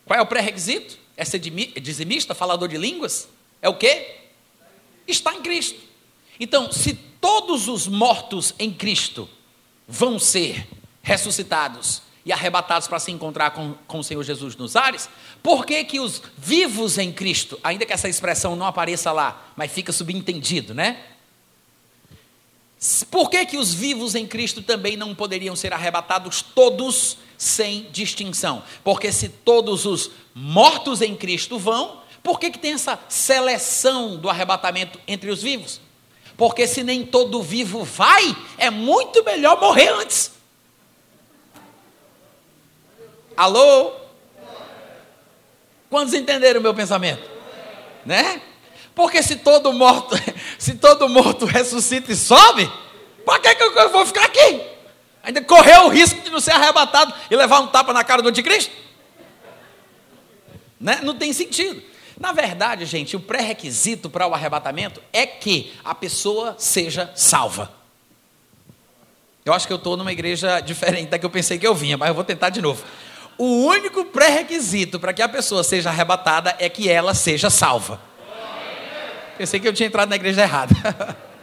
[0.04, 0.98] Qual é o pré-requisito?
[1.16, 3.30] É ser dizimista, falador de línguas?
[3.62, 4.22] É o quê?
[5.08, 5.80] está em Cristo.
[6.40, 9.30] Então, se todos os mortos em Cristo
[9.88, 10.68] vão ser
[11.04, 15.08] ressuscitados e arrebatados para se encontrar com, com o Senhor Jesus nos ares,
[15.44, 19.70] por que, que os vivos em Cristo, ainda que essa expressão não apareça lá, mas
[19.70, 21.04] fica subentendido, né?
[23.12, 28.64] Por que, que os vivos em Cristo também não poderiam ser arrebatados todos sem distinção?
[28.86, 34.30] Porque se todos os mortos em Cristo vão, por que, que tem essa seleção do
[34.30, 35.82] arrebatamento entre os vivos?
[36.38, 40.32] Porque se nem todo vivo vai, é muito melhor morrer antes.
[43.36, 44.03] Alô?
[45.94, 47.22] Quantos entenderam o meu pensamento?
[48.04, 48.42] Né?
[48.96, 50.16] Porque se todo morto,
[50.58, 52.68] se todo morto ressuscita e sobe,
[53.24, 54.60] para que, que eu vou ficar aqui?
[55.22, 58.30] Ainda correu o risco de não ser arrebatado e levar um tapa na cara do
[58.30, 58.74] anticristo?
[60.82, 61.00] Né?
[61.04, 61.80] Não tem sentido.
[62.20, 67.72] Na verdade, gente, o pré-requisito para o arrebatamento é que a pessoa seja salva.
[69.46, 72.00] Eu acho que eu estou numa igreja diferente da que eu pensei que eu vinha,
[72.00, 72.84] mas eu vou tentar de novo.
[73.38, 78.00] O único pré-requisito para que a pessoa seja arrebatada é que ela seja salva.
[79.38, 80.74] Pensei que eu tinha entrado na igreja errada.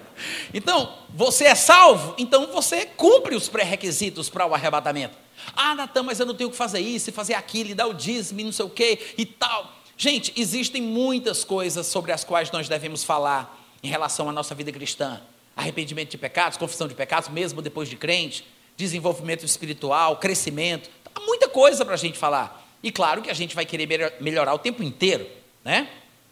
[0.52, 5.16] Então, você é salvo, então você cumpre os pré-requisitos para o arrebatamento.
[5.56, 8.42] Ah, Natan, mas eu não tenho que fazer isso, fazer aquilo, e dar o dízimo,
[8.42, 9.72] não sei o quê e tal.
[9.96, 14.72] Gente, existem muitas coisas sobre as quais nós devemos falar em relação à nossa vida
[14.72, 15.20] cristã:
[15.56, 18.44] arrependimento de pecados, confissão de pecados, mesmo depois de crente,
[18.76, 20.90] desenvolvimento espiritual, crescimento.
[21.26, 22.66] Muita coisa para a gente falar.
[22.82, 25.26] E claro que a gente vai querer melhorar o tempo inteiro,
[25.64, 25.88] né?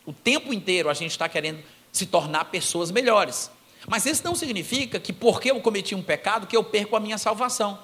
[0.07, 3.51] O tempo inteiro a gente está querendo se tornar pessoas melhores.
[3.87, 7.19] Mas isso não significa que porque eu cometi um pecado que eu perco a minha
[7.19, 7.79] salvação.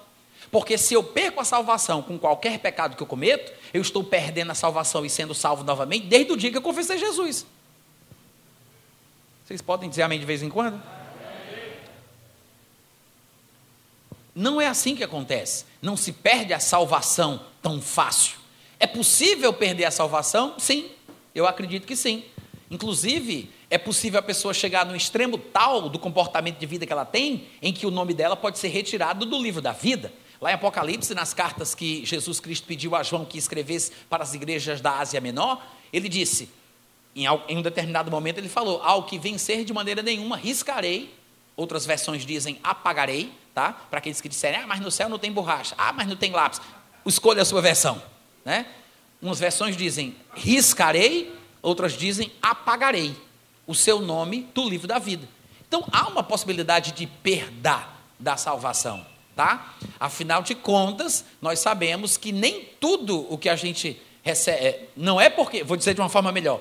[0.50, 4.52] Porque se eu perco a salvação com qualquer pecado que eu cometo, eu estou perdendo
[4.52, 7.46] a salvação e sendo salvo novamente desde o dia que eu confessei Jesus.
[9.44, 10.80] Vocês podem dizer amém de vez em quando?
[14.34, 15.64] Não é assim que acontece.
[15.80, 18.36] Não se perde a salvação tão fácil.
[18.80, 20.54] É possível perder a salvação?
[20.58, 20.90] Sim,
[21.34, 22.24] eu acredito que sim.
[22.70, 27.04] Inclusive, é possível a pessoa chegar no extremo tal do comportamento de vida que ela
[27.04, 30.12] tem, em que o nome dela pode ser retirado do livro da vida.
[30.40, 34.34] Lá em Apocalipse, nas cartas que Jesus Cristo pediu a João que escrevesse para as
[34.34, 36.48] igrejas da Ásia Menor, ele disse,
[37.14, 41.14] em um determinado momento, ele falou: Ao que vencer de maneira nenhuma, riscarei.
[41.56, 43.72] Outras versões dizem apagarei, tá?
[43.72, 46.32] Para aqueles que disserem, ah, mas no céu não tem borracha, ah, mas não tem
[46.32, 46.60] lápis.
[47.06, 48.02] Escolha a sua versão,
[48.44, 48.66] né?
[49.22, 53.16] Umas versões dizem riscarei, outras dizem apagarei
[53.66, 55.26] o seu nome do livro da vida.
[55.66, 57.86] Então há uma possibilidade de perda
[58.18, 59.74] da salvação, tá?
[59.98, 65.20] Afinal de contas, nós sabemos que nem tudo o que a gente recebe, é, não
[65.20, 66.60] é porque, vou dizer de uma forma melhor,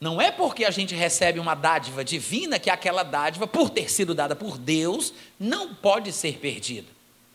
[0.00, 4.14] não é porque a gente recebe uma dádiva divina que aquela dádiva, por ter sido
[4.14, 6.88] dada por Deus, não pode ser perdida.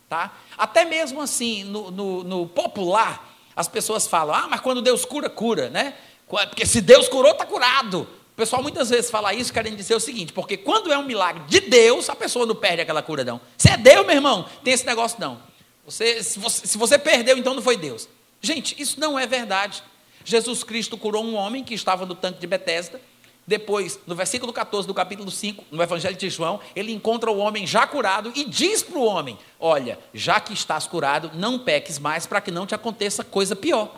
[0.07, 0.33] Tá?
[0.57, 5.29] Até mesmo assim, no, no, no popular, as pessoas falam: ah, mas quando Deus cura,
[5.29, 5.93] cura, né?
[6.27, 8.07] Porque se Deus curou, está curado.
[8.33, 11.43] O pessoal muitas vezes fala isso querendo dizer o seguinte: porque quando é um milagre
[11.47, 13.41] de Deus, a pessoa não perde aquela cura, não.
[13.57, 15.41] Se é Deus, meu irmão, tem esse negócio, não.
[15.85, 18.07] Você, se, você, se você perdeu, então não foi Deus.
[18.41, 19.83] Gente, isso não é verdade.
[20.29, 23.01] Jesus Cristo curou um homem que estava no tanque de Betesda.
[23.47, 27.65] Depois, no versículo 14 do capítulo 5, no Evangelho de João, ele encontra o homem
[27.65, 32.27] já curado e diz para o homem: Olha, já que estás curado, não peques mais
[32.27, 33.91] para que não te aconteça coisa pior.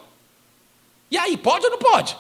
[1.12, 2.18] E aí, pode ou não pode?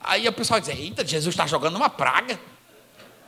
[0.00, 2.40] Aí o pessoal diz: Eita, Jesus está jogando uma praga.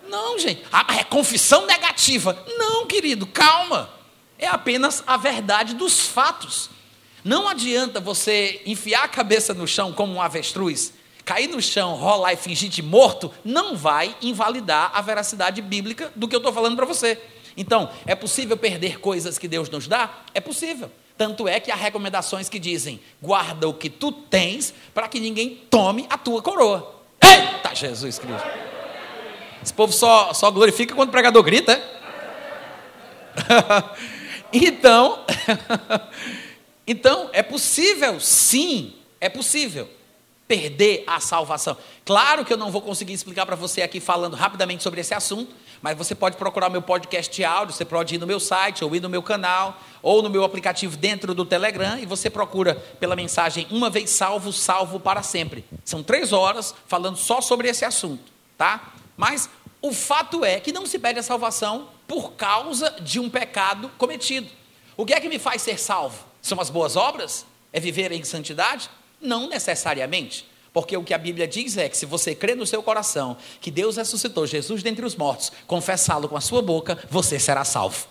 [0.08, 0.62] Não, gente.
[0.98, 2.42] É confissão negativa.
[2.56, 3.90] Não, querido, calma.
[4.38, 6.70] É apenas a verdade dos fatos.
[7.24, 10.92] Não adianta você enfiar a cabeça no chão como um avestruz,
[11.24, 16.26] cair no chão, rolar e fingir de morto, não vai invalidar a veracidade bíblica do
[16.26, 17.20] que eu estou falando para você.
[17.56, 20.22] Então, é possível perder coisas que Deus nos dá?
[20.32, 20.90] É possível.
[21.18, 25.60] Tanto é que há recomendações que dizem: guarda o que tu tens, para que ninguém
[25.68, 27.02] tome a tua coroa.
[27.20, 28.48] Eita, Jesus Cristo!
[29.60, 31.72] Esse povo só, só glorifica quando o pregador grita.
[31.72, 31.98] É?
[34.52, 35.24] então,
[36.90, 39.86] Então, é possível, sim, é possível
[40.48, 41.76] perder a salvação.
[42.02, 45.54] Claro que eu não vou conseguir explicar para você aqui falando rapidamente sobre esse assunto,
[45.82, 48.96] mas você pode procurar meu podcast de áudio, você pode ir no meu site, ou
[48.96, 53.14] ir no meu canal, ou no meu aplicativo dentro do Telegram, e você procura pela
[53.14, 55.66] mensagem Uma vez salvo, salvo para sempre.
[55.84, 58.94] São três horas falando só sobre esse assunto, tá?
[59.14, 59.50] Mas
[59.82, 64.48] o fato é que não se perde a salvação por causa de um pecado cometido.
[64.96, 66.27] O que é que me faz ser salvo?
[66.42, 67.44] São as boas obras?
[67.72, 68.88] É viver em santidade?
[69.20, 70.48] Não necessariamente.
[70.72, 73.70] Porque o que a Bíblia diz é que se você crê no seu coração que
[73.70, 78.06] Deus ressuscitou Jesus dentre os mortos, confessá-lo com a sua boca, você será salvo.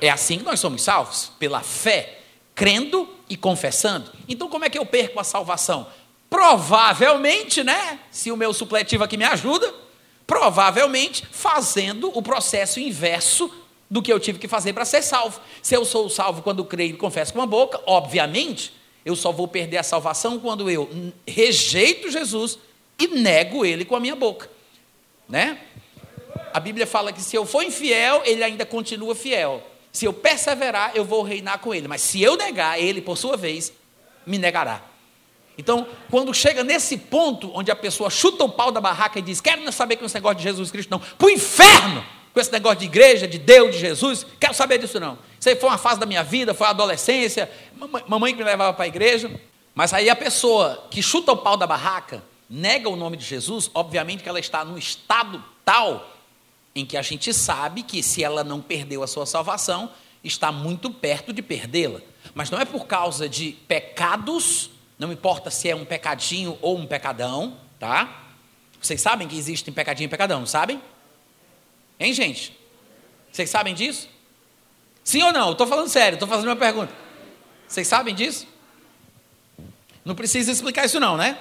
[0.00, 2.20] É assim que nós somos salvos, pela fé,
[2.54, 4.10] crendo e confessando.
[4.28, 5.86] Então, como é que eu perco a salvação?
[6.30, 7.98] Provavelmente, né?
[8.10, 9.74] Se o meu supletivo aqui me ajuda,
[10.26, 13.50] provavelmente fazendo o processo inverso
[13.90, 15.40] do que eu tive que fazer para ser salvo.
[15.62, 18.72] Se eu sou salvo quando creio e confesso com a boca, obviamente,
[19.04, 22.58] eu só vou perder a salvação quando eu rejeito Jesus
[22.98, 24.50] e nego ele com a minha boca.
[25.28, 25.58] Né?
[26.52, 29.62] A Bíblia fala que se eu for infiel, ele ainda continua fiel.
[29.92, 31.88] Se eu perseverar, eu vou reinar com ele.
[31.88, 33.72] Mas se eu negar, ele, por sua vez,
[34.26, 34.82] me negará.
[35.56, 39.40] Então, quando chega nesse ponto onde a pessoa chuta o pau da barraca e diz:
[39.40, 42.52] Quero não saber com esse negócio de Jesus Cristo, não, para o inferno, com esse
[42.52, 44.26] negócio de igreja, de Deus, de Jesus.
[44.38, 45.18] Quero saber disso não.
[45.38, 47.50] Isso aí foi uma fase da minha vida, foi a adolescência,
[48.06, 49.30] mamãe que me levava para a igreja.
[49.74, 53.70] Mas aí a pessoa que chuta o pau da barraca, nega o nome de Jesus,
[53.74, 56.16] obviamente que ela está num estado tal
[56.74, 59.90] em que a gente sabe que se ela não perdeu a sua salvação,
[60.22, 62.00] está muito perto de perdê-la.
[62.34, 66.86] Mas não é por causa de pecados, não importa se é um pecadinho ou um
[66.86, 68.26] pecadão, tá?
[68.80, 70.80] Vocês sabem que existem pecadinho e pecadão, sabem?
[71.98, 72.56] Hein, gente?
[73.32, 74.08] Vocês sabem disso?
[75.02, 75.52] Sim ou não?
[75.52, 76.92] Estou falando sério, estou fazendo uma pergunta.
[77.66, 78.46] Vocês sabem disso?
[80.04, 81.38] Não precisa explicar isso, não, né?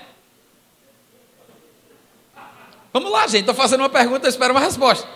[2.92, 3.42] Vamos lá, gente.
[3.42, 5.08] Estou fazendo uma pergunta, eu espero uma resposta.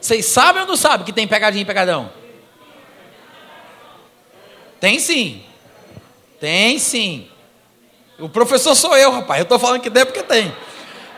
[0.00, 2.12] Vocês sabem ou não sabem que tem pegadinha e pegadão?
[4.78, 5.42] Tem sim.
[6.38, 7.28] Tem sim.
[8.18, 9.40] O professor sou eu, rapaz.
[9.40, 10.54] Eu estou falando que tem porque tem.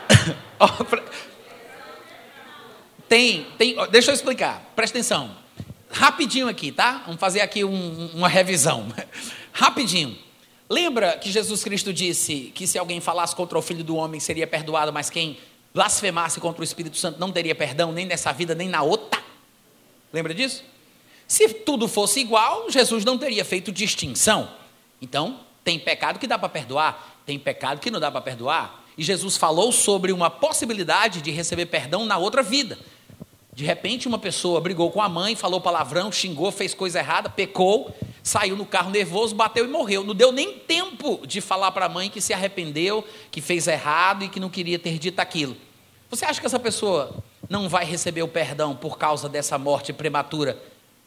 [3.07, 5.35] Tem, tem, deixa eu explicar, presta atenção.
[5.89, 7.03] Rapidinho aqui, tá?
[7.05, 8.87] Vamos fazer aqui um, uma revisão.
[9.53, 10.17] Rapidinho.
[10.69, 14.45] Lembra que Jesus Cristo disse que se alguém falasse contra o Filho do Homem seria
[14.45, 15.37] perdoado, mas quem
[15.73, 19.21] blasfemasse contra o Espírito Santo não teria perdão nem nessa vida nem na outra?
[20.11, 20.63] Lembra disso?
[21.25, 24.49] Se tudo fosse igual, Jesus não teria feito distinção.
[25.01, 28.83] Então, tem pecado que dá para perdoar, tem pecado que não dá para perdoar.
[28.97, 32.77] E Jesus falou sobre uma possibilidade de receber perdão na outra vida.
[33.57, 37.91] De repente, uma pessoa brigou com a mãe, falou palavrão, xingou, fez coisa errada, pecou,
[38.21, 40.03] saiu no carro nervoso, bateu e morreu.
[40.03, 44.23] Não deu nem tempo de falar para a mãe que se arrependeu, que fez errado
[44.23, 45.57] e que não queria ter dito aquilo.
[46.07, 50.61] Você acha que essa pessoa não vai receber o perdão por causa dessa morte prematura,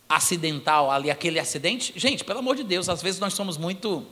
[0.09, 1.93] acidental, ali, aquele acidente?
[1.95, 4.05] Gente, pelo amor de Deus, às vezes nós somos muito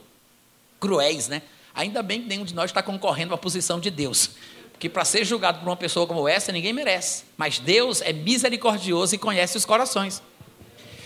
[0.79, 1.41] cruéis, né?
[1.75, 4.31] Ainda bem que nenhum de nós está concorrendo à posição de Deus.
[4.79, 7.25] Porque para ser julgado por uma pessoa como essa, ninguém merece.
[7.35, 10.23] Mas Deus é misericordioso e conhece os corações.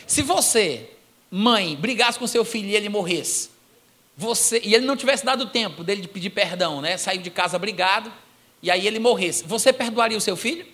[0.05, 0.91] Se você,
[1.31, 3.49] mãe, brigasse com seu filho e ele morresse,
[4.15, 6.97] você, e ele não tivesse dado tempo dele de pedir perdão, né?
[6.97, 8.13] Saiu de casa brigado,
[8.61, 10.67] e aí ele morresse, você perdoaria o seu filho?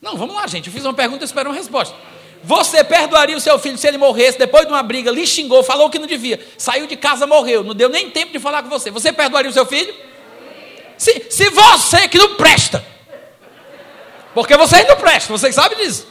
[0.00, 0.68] Não, vamos lá, gente.
[0.68, 1.96] Eu fiz uma pergunta e espero uma resposta.
[2.44, 5.90] Você perdoaria o seu filho se ele morresse depois de uma briga, lhe xingou, falou
[5.90, 8.92] que não devia, saiu de casa, morreu, não deu nem tempo de falar com você.
[8.92, 10.11] Você perdoaria o seu filho?
[11.02, 12.86] Se, se você que não presta,
[14.32, 16.06] porque vocês não prestam, vocês sabem disso.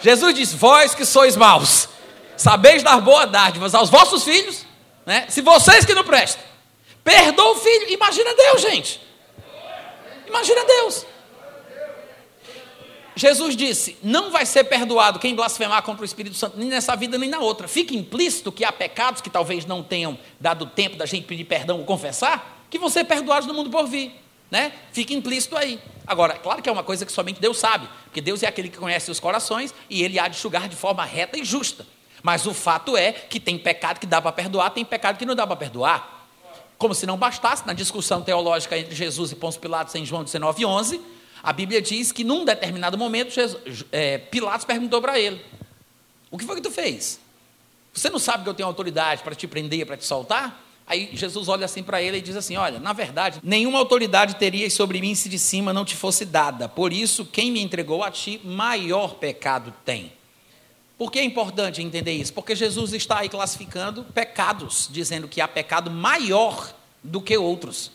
[0.00, 1.88] Jesus diz: Vós que sois maus,
[2.36, 4.66] sabeis dar boa dádivas aos vossos filhos,
[5.06, 5.26] né?
[5.28, 6.42] se vocês que não prestam,
[7.04, 7.90] perdoa o filho.
[7.90, 9.00] Imagina Deus, gente.
[10.26, 11.06] Imagina Deus.
[13.14, 17.16] Jesus disse: Não vai ser perdoado quem blasfemar contra o Espírito Santo, nem nessa vida
[17.16, 17.68] nem na outra.
[17.68, 21.78] Fica implícito que há pecados que talvez não tenham dado tempo da gente pedir perdão
[21.78, 24.23] ou confessar, que vão ser perdoados no mundo por vir
[24.54, 24.72] né?
[24.92, 25.80] Fica implícito aí.
[26.06, 28.78] Agora, claro que é uma coisa que somente Deus sabe, porque Deus é aquele que
[28.78, 31.84] conhece os corações e ele há de julgar de forma reta e justa.
[32.22, 35.34] Mas o fato é que tem pecado que dá para perdoar, tem pecado que não
[35.34, 36.28] dá para perdoar.
[36.78, 40.64] Como se não bastasse, na discussão teológica entre Jesus e Pôncio Pilatos em João 19,
[40.64, 41.00] 11,
[41.42, 45.44] a Bíblia diz que num determinado momento Jesus, é, Pilatos perguntou para ele:
[46.30, 47.18] O que foi que tu fez?
[47.92, 50.63] Você não sabe que eu tenho autoridade para te prender, para te soltar?
[50.86, 54.72] Aí Jesus olha assim para ele e diz assim: Olha, na verdade, nenhuma autoridade terias
[54.72, 56.68] sobre mim se de cima não te fosse dada.
[56.68, 60.12] Por isso, quem me entregou a ti, maior pecado tem.
[60.96, 62.32] Por que é importante entender isso?
[62.32, 67.90] Porque Jesus está aí classificando pecados, dizendo que há pecado maior do que outros.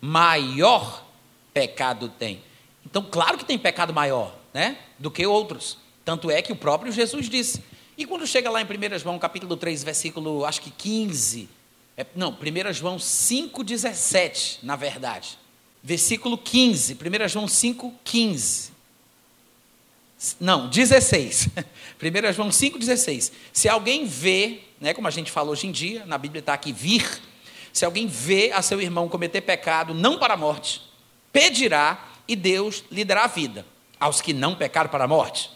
[0.00, 1.04] Maior
[1.54, 2.42] pecado tem.
[2.84, 4.76] Então, claro que tem pecado maior, né?
[4.98, 5.78] Do que outros.
[6.04, 7.64] Tanto é que o próprio Jesus disse.
[7.96, 11.48] E quando chega lá em 1 João capítulo 3, versículo acho que 15,
[11.96, 15.38] é, não, 1 João 5,17, na verdade.
[15.82, 16.94] Versículo 15.
[16.94, 18.70] 1 João 5,15.
[20.40, 21.48] Não, 16.
[22.02, 23.32] 1 João 5,16.
[23.52, 26.72] Se alguém vê, né, como a gente fala hoje em dia, na Bíblia está aqui
[26.72, 27.06] vir,
[27.72, 30.82] se alguém vê a seu irmão cometer pecado, não para a morte,
[31.32, 33.66] pedirá e Deus lhe dará vida.
[34.00, 35.50] Aos que não pecaram para a morte.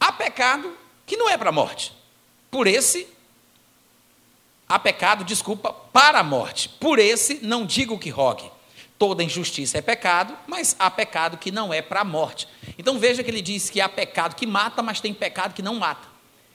[0.00, 0.76] Há pecado
[1.06, 1.92] que não é para a morte.
[2.50, 3.06] Por esse
[4.68, 6.68] Há pecado, desculpa, para a morte.
[6.68, 8.50] Por esse não digo que rogue.
[8.98, 12.48] Toda injustiça é pecado, mas há pecado que não é para a morte.
[12.78, 15.74] Então veja que ele diz que há pecado que mata, mas tem pecado que não
[15.74, 16.08] mata.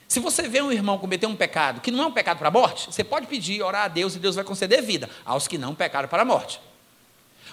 [0.08, 2.52] Se você vê um irmão cometer um pecado que não é um pecado para a
[2.52, 5.74] morte, você pode pedir, orar a Deus e Deus vai conceder vida aos que não
[5.74, 6.60] pecaram para a morte.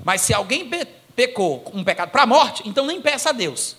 [0.03, 0.69] Mas se alguém
[1.15, 3.77] pecou um pecado para a morte, então nem peça a Deus.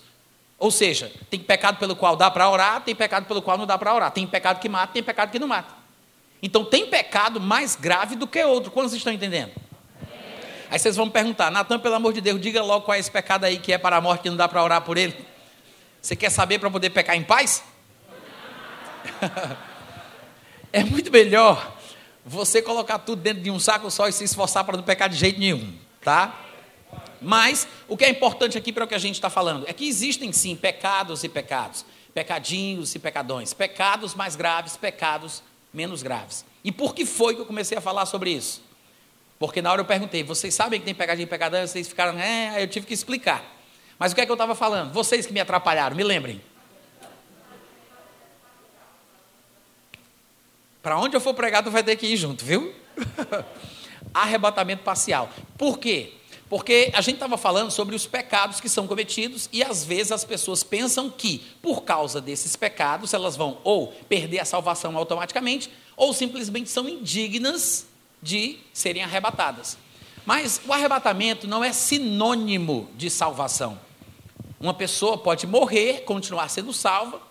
[0.57, 3.77] Ou seja, tem pecado pelo qual dá para orar, tem pecado pelo qual não dá
[3.77, 4.11] para orar.
[4.11, 5.78] Tem pecado que mata, tem pecado que não mata.
[6.41, 8.71] Então tem pecado mais grave do que outro.
[8.71, 9.51] Quantos estão entendendo?
[10.71, 13.43] Aí vocês vão perguntar, Natan, pelo amor de Deus, diga logo qual é esse pecado
[13.43, 15.15] aí que é para a morte que não dá para orar por ele.
[16.01, 17.63] Você quer saber para poder pecar em paz?
[20.71, 21.75] é muito melhor
[22.23, 25.15] você colocar tudo dentro de um saco só e se esforçar para não pecar de
[25.15, 26.39] jeito nenhum, tá?
[27.19, 29.87] Mas o que é importante aqui para o que a gente está falando é que
[29.87, 31.83] existem sim pecados e pecados,
[32.13, 35.41] pecadinhos e pecadões, pecados mais graves, pecados
[35.73, 36.45] menos graves.
[36.63, 38.61] E por que foi que eu comecei a falar sobre isso?
[39.37, 41.65] Porque na hora eu perguntei, vocês sabem que tem pegadinha e pegadão?
[41.65, 43.43] Vocês ficaram, é, eu tive que explicar.
[43.97, 44.91] Mas o que é que eu estava falando?
[44.91, 46.41] Vocês que me atrapalharam, me lembrem.
[50.81, 52.73] Para onde eu for pregar, tu vai ter que ir junto, viu?
[54.13, 55.29] Arrebatamento parcial.
[55.57, 56.13] Por quê?
[56.49, 60.25] Porque a gente estava falando sobre os pecados que são cometidos e às vezes as
[60.25, 66.11] pessoas pensam que, por causa desses pecados, elas vão ou perder a salvação automaticamente ou
[66.11, 67.85] simplesmente são indignas
[68.21, 69.77] de serem arrebatadas.
[70.25, 73.79] Mas o arrebatamento não é sinônimo de salvação.
[74.59, 77.21] Uma pessoa pode morrer, continuar sendo salva,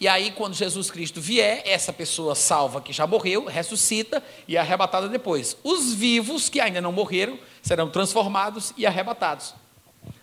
[0.00, 4.60] e aí, quando Jesus Cristo vier, essa pessoa salva que já morreu, ressuscita e é
[4.60, 5.56] arrebatada depois.
[5.64, 9.54] Os vivos que ainda não morreram serão transformados e arrebatados.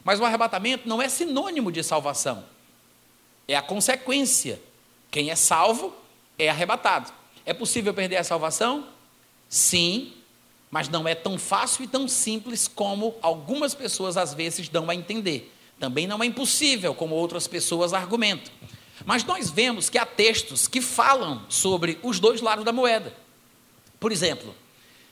[0.04, 2.44] Mas o arrebatamento não é sinônimo de salvação,
[3.48, 4.62] é a consequência.
[5.12, 5.96] Quem é salvo
[6.38, 7.12] é arrebatado.
[7.46, 8.88] É possível perder a salvação?
[9.48, 10.14] Sim,
[10.72, 14.96] mas não é tão fácil e tão simples como algumas pessoas às vezes dão a
[14.96, 15.54] entender.
[15.80, 18.52] Também não é impossível, como outras pessoas argumentam.
[19.06, 23.16] Mas nós vemos que há textos que falam sobre os dois lados da moeda.
[24.00, 24.56] Por exemplo,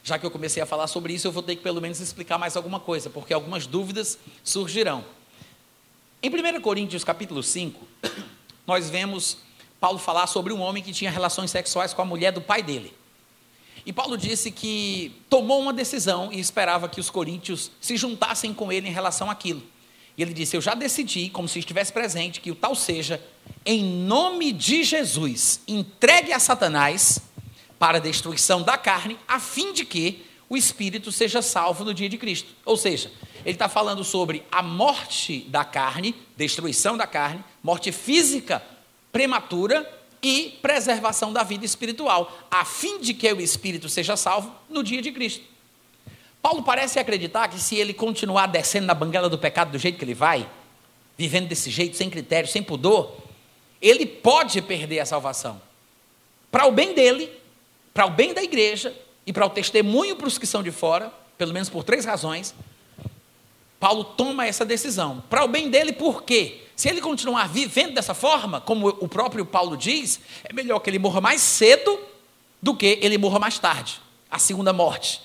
[0.04, 2.38] já que eu comecei a falar sobre isso, eu vou ter que pelo menos explicar
[2.38, 5.06] mais alguma coisa, porque algumas dúvidas surgirão.
[6.22, 7.88] Em 1 Coríntios capítulo 5,
[8.68, 9.38] nós vemos
[9.80, 12.94] Paulo falar sobre um homem que tinha relações sexuais com a mulher do pai dele.
[13.86, 18.72] E Paulo disse que tomou uma decisão e esperava que os coríntios se juntassem com
[18.72, 19.62] ele em relação àquilo.
[20.18, 23.22] E ele disse: Eu já decidi, como se estivesse presente, que o tal seja,
[23.66, 27.20] em nome de Jesus, entregue a Satanás
[27.84, 32.08] para a destruição da carne, a fim de que o espírito seja salvo no dia
[32.08, 32.50] de Cristo.
[32.64, 33.12] Ou seja,
[33.44, 38.64] ele está falando sobre a morte da carne, destruição da carne, morte física
[39.12, 39.86] prematura
[40.22, 45.02] e preservação da vida espiritual, a fim de que o espírito seja salvo no dia
[45.02, 45.44] de Cristo.
[46.42, 50.06] Paulo parece acreditar que se ele continuar descendo na banguela do pecado do jeito que
[50.06, 50.50] ele vai,
[51.18, 53.14] vivendo desse jeito, sem critério, sem pudor,
[53.82, 55.62] ele pode perder a salvação.
[56.50, 57.43] Para o bem dele,
[57.94, 58.94] para o bem da igreja
[59.26, 62.54] e para o testemunho para os que são de fora, pelo menos por três razões,
[63.80, 65.24] Paulo toma essa decisão.
[65.30, 66.62] Para o bem dele, por quê?
[66.76, 71.00] Se ele continuar vivendo dessa forma, como o próprio Paulo diz, é melhor que ele
[71.00, 72.00] morra mais cedo
[72.62, 75.22] do que ele morra mais tarde a segunda morte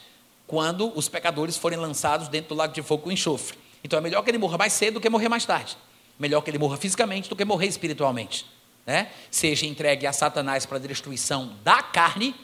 [0.47, 3.57] quando os pecadores forem lançados dentro do lago de fogo com enxofre.
[3.85, 5.77] Então é melhor que ele morra mais cedo do que morrer mais tarde.
[6.19, 8.45] Melhor que ele morra fisicamente do que morrer espiritualmente.
[8.87, 9.11] Né?
[9.31, 12.35] Seja entregue a Satanás para a destruição da carne,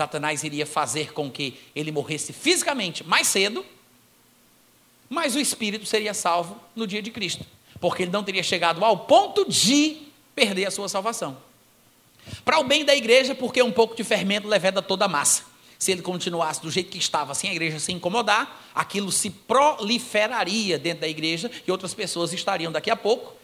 [0.00, 3.66] Satanás iria fazer com que ele morresse fisicamente mais cedo,
[5.10, 7.44] mas o espírito seria salvo no dia de Cristo,
[7.78, 9.98] porque ele não teria chegado ao ponto de
[10.34, 11.36] perder a sua salvação.
[12.46, 15.44] Para o bem da igreja, porque um pouco de fermento leveda toda a massa
[15.78, 20.78] se ele continuasse do jeito que estava, sem a igreja se incomodar, aquilo se proliferaria
[20.78, 23.34] dentro da igreja e outras pessoas estariam daqui a pouco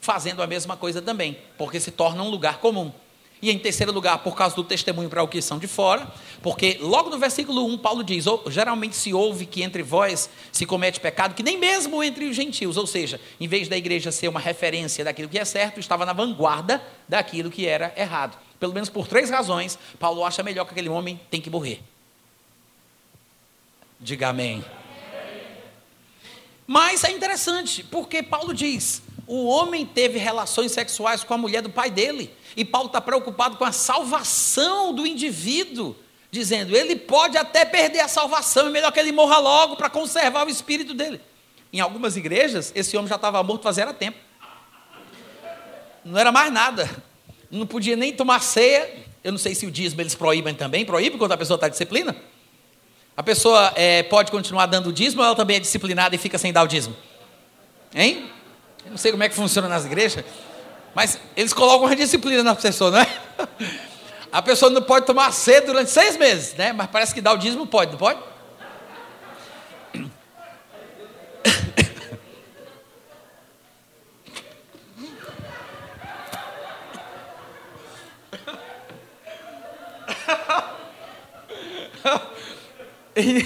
[0.00, 2.90] fazendo a mesma coisa também, porque se torna um lugar comum.
[3.42, 6.10] E em terceiro lugar, por causa do testemunho para o que são de fora,
[6.42, 10.98] porque logo no versículo 1, Paulo diz: geralmente se ouve que entre vós se comete
[10.98, 14.40] pecado, que nem mesmo entre os gentios, ou seja, em vez da igreja ser uma
[14.40, 18.38] referência daquilo que é certo, estava na vanguarda daquilo que era errado.
[18.58, 21.82] Pelo menos por três razões, Paulo acha melhor que aquele homem tem que morrer.
[24.00, 24.64] Diga amém.
[26.66, 31.70] Mas é interessante, porque Paulo diz: o homem teve relações sexuais com a mulher do
[31.70, 32.34] pai dele.
[32.56, 35.96] E Paulo está preocupado com a salvação do indivíduo,
[36.30, 40.46] dizendo: ele pode até perder a salvação, é melhor que ele morra logo para conservar
[40.46, 41.20] o espírito dele.
[41.72, 44.18] Em algumas igrejas, esse homem já estava morto fazia tempo.
[46.04, 46.88] Não era mais nada
[47.58, 49.04] não podia nem tomar ceia.
[49.22, 50.84] Eu não sei se o dízimo eles proíbem também.
[50.84, 52.14] Proíbe quando a pessoa está disciplina?
[53.16, 56.36] A pessoa é, pode continuar dando o dízimo ou ela também é disciplinada e fica
[56.36, 56.96] sem dar o dízimo?
[57.94, 58.28] Hein?
[58.84, 60.24] Eu não sei como é que funciona nas igrejas,
[60.94, 63.08] mas eles colocam uma disciplina na pessoa, não é?
[64.30, 66.72] A pessoa não pode tomar ceia durante seis meses, né?
[66.72, 68.20] Mas parece que dar o dízimo pode, não pode?
[83.16, 83.38] em,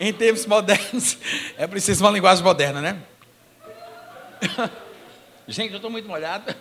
[0.00, 1.18] em tempos modernos,
[1.56, 3.02] é preciso uma linguagem moderna, né?
[5.48, 6.54] Gente, eu estou muito molhado.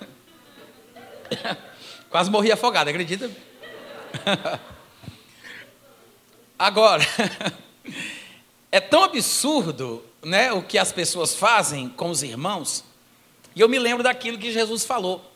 [2.10, 3.30] Quase morri afogado, acredita?
[6.58, 7.04] Agora,
[8.72, 12.84] é tão absurdo né, o que as pessoas fazem com os irmãos,
[13.56, 15.35] e eu me lembro daquilo que Jesus falou.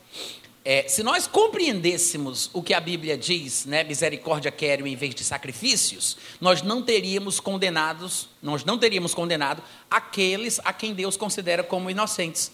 [0.62, 5.24] É, se nós compreendêssemos o que a Bíblia diz, né, misericórdia quero em vez de
[5.24, 11.90] sacrifícios, nós não teríamos condenados, nós não teríamos condenado aqueles a quem Deus considera como
[11.90, 12.52] inocentes.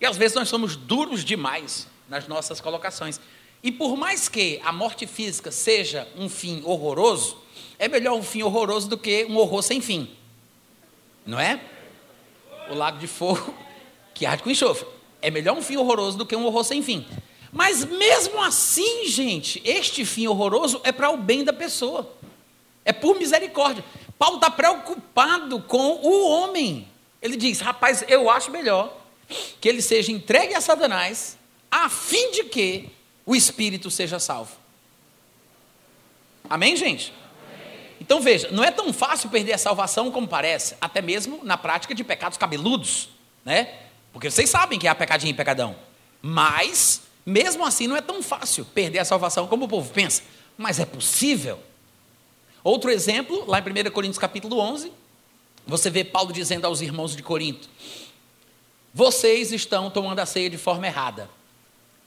[0.00, 3.20] E às vezes nós somos duros demais nas nossas colocações.
[3.62, 7.36] E por mais que a morte física seja um fim horroroso,
[7.78, 10.08] é melhor um fim horroroso do que um horror sem fim.
[11.26, 11.60] Não é?
[12.70, 13.54] O lago de fogo
[14.14, 14.97] que arde com enxofre.
[15.20, 17.06] É melhor um fim horroroso do que um horror sem fim.
[17.52, 22.12] Mas mesmo assim, gente, este fim horroroso é para o bem da pessoa.
[22.84, 23.84] É por misericórdia.
[24.18, 26.88] Paulo está preocupado com o homem.
[27.20, 28.96] Ele diz: rapaz, eu acho melhor
[29.60, 31.36] que ele seja entregue a Satanás,
[31.70, 32.90] a fim de que
[33.26, 34.52] o espírito seja salvo.
[36.48, 37.12] Amém, gente?
[38.00, 41.94] Então veja, não é tão fácil perder a salvação como parece, até mesmo na prática
[41.94, 43.10] de pecados cabeludos,
[43.44, 43.87] né?
[44.12, 45.76] Porque vocês sabem que há pecadinho e pecadão.
[46.20, 50.22] Mas, mesmo assim, não é tão fácil perder a salvação como o povo pensa.
[50.56, 51.60] Mas é possível.
[52.64, 54.92] Outro exemplo, lá em 1 Coríntios capítulo 11,
[55.66, 57.68] você vê Paulo dizendo aos irmãos de Corinto:
[58.92, 61.30] Vocês estão tomando a ceia de forma errada.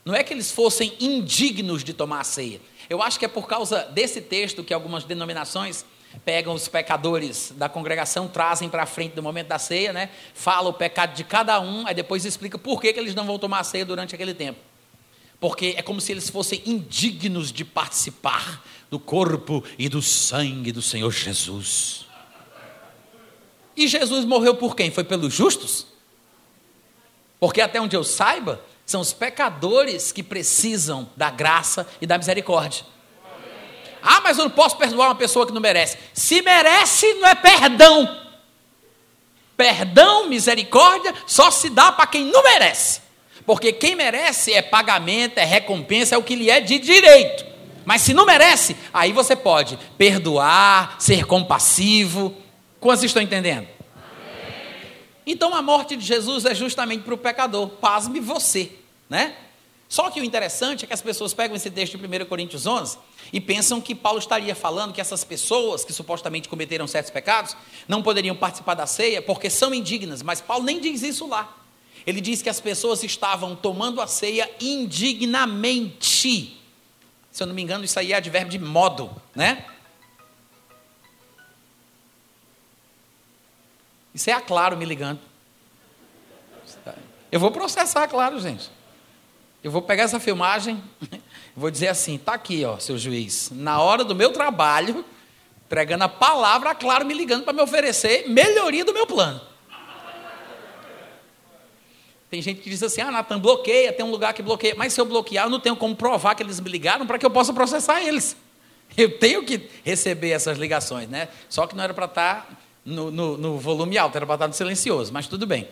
[0.03, 2.59] Não é que eles fossem indignos de tomar a ceia.
[2.89, 5.85] Eu acho que é por causa desse texto que algumas denominações
[6.23, 10.09] pegam os pecadores da congregação, trazem para frente do momento da ceia, né?
[10.33, 13.39] Fala o pecado de cada um, aí depois explica por que, que eles não vão
[13.39, 14.59] tomar a ceia durante aquele tempo.
[15.39, 20.81] Porque é como se eles fossem indignos de participar do corpo e do sangue do
[20.81, 22.05] Senhor Jesus.
[23.75, 24.91] E Jesus morreu por quem?
[24.91, 25.87] Foi pelos justos?
[27.39, 32.85] Porque até onde eu saiba, são os pecadores que precisam da graça e da misericórdia.
[34.01, 35.97] Ah, mas eu não posso perdoar uma pessoa que não merece.
[36.13, 38.17] Se merece, não é perdão.
[39.55, 43.01] Perdão, misericórdia, só se dá para quem não merece.
[43.45, 47.45] Porque quem merece é pagamento, é recompensa, é o que lhe é de direito.
[47.85, 52.35] Mas se não merece, aí você pode perdoar, ser compassivo.
[52.79, 53.67] Quantos estão entendendo?
[55.25, 57.67] Então a morte de Jesus é justamente para o pecador.
[57.67, 58.71] Pasme você
[59.11, 59.35] né?
[59.91, 62.97] Só que o interessante é que as pessoas pegam esse texto de 1 Coríntios 11
[63.33, 67.57] e pensam que Paulo estaria falando que essas pessoas que supostamente cometeram certos pecados
[67.89, 71.57] não poderiam participar da ceia porque são indignas, mas Paulo nem diz isso lá.
[72.07, 76.57] Ele diz que as pessoas estavam tomando a ceia indignamente.
[77.29, 79.65] Se eu não me engano, isso aí é advérbio de modo, né?
[84.15, 85.19] Isso é a Claro me ligando.
[87.29, 88.79] Eu vou processar, claro, gente.
[89.63, 90.81] Eu vou pegar essa filmagem,
[91.55, 95.05] vou dizer assim: tá aqui, ó, seu juiz, na hora do meu trabalho,
[95.69, 99.41] pregando a palavra, claro, me ligando para me oferecer melhoria do meu plano.
[102.31, 104.73] Tem gente que diz assim: ah, Natan, bloqueia, tem um lugar que bloqueia.
[104.75, 107.25] Mas se eu bloquear, eu não tenho como provar que eles me ligaram para que
[107.25, 108.37] eu possa processar eles.
[108.97, 111.29] Eu tenho que receber essas ligações, né?
[111.47, 114.43] Só que não era para estar tá no, no, no volume alto, era para estar
[114.43, 115.65] tá no silencioso, mas tudo bem.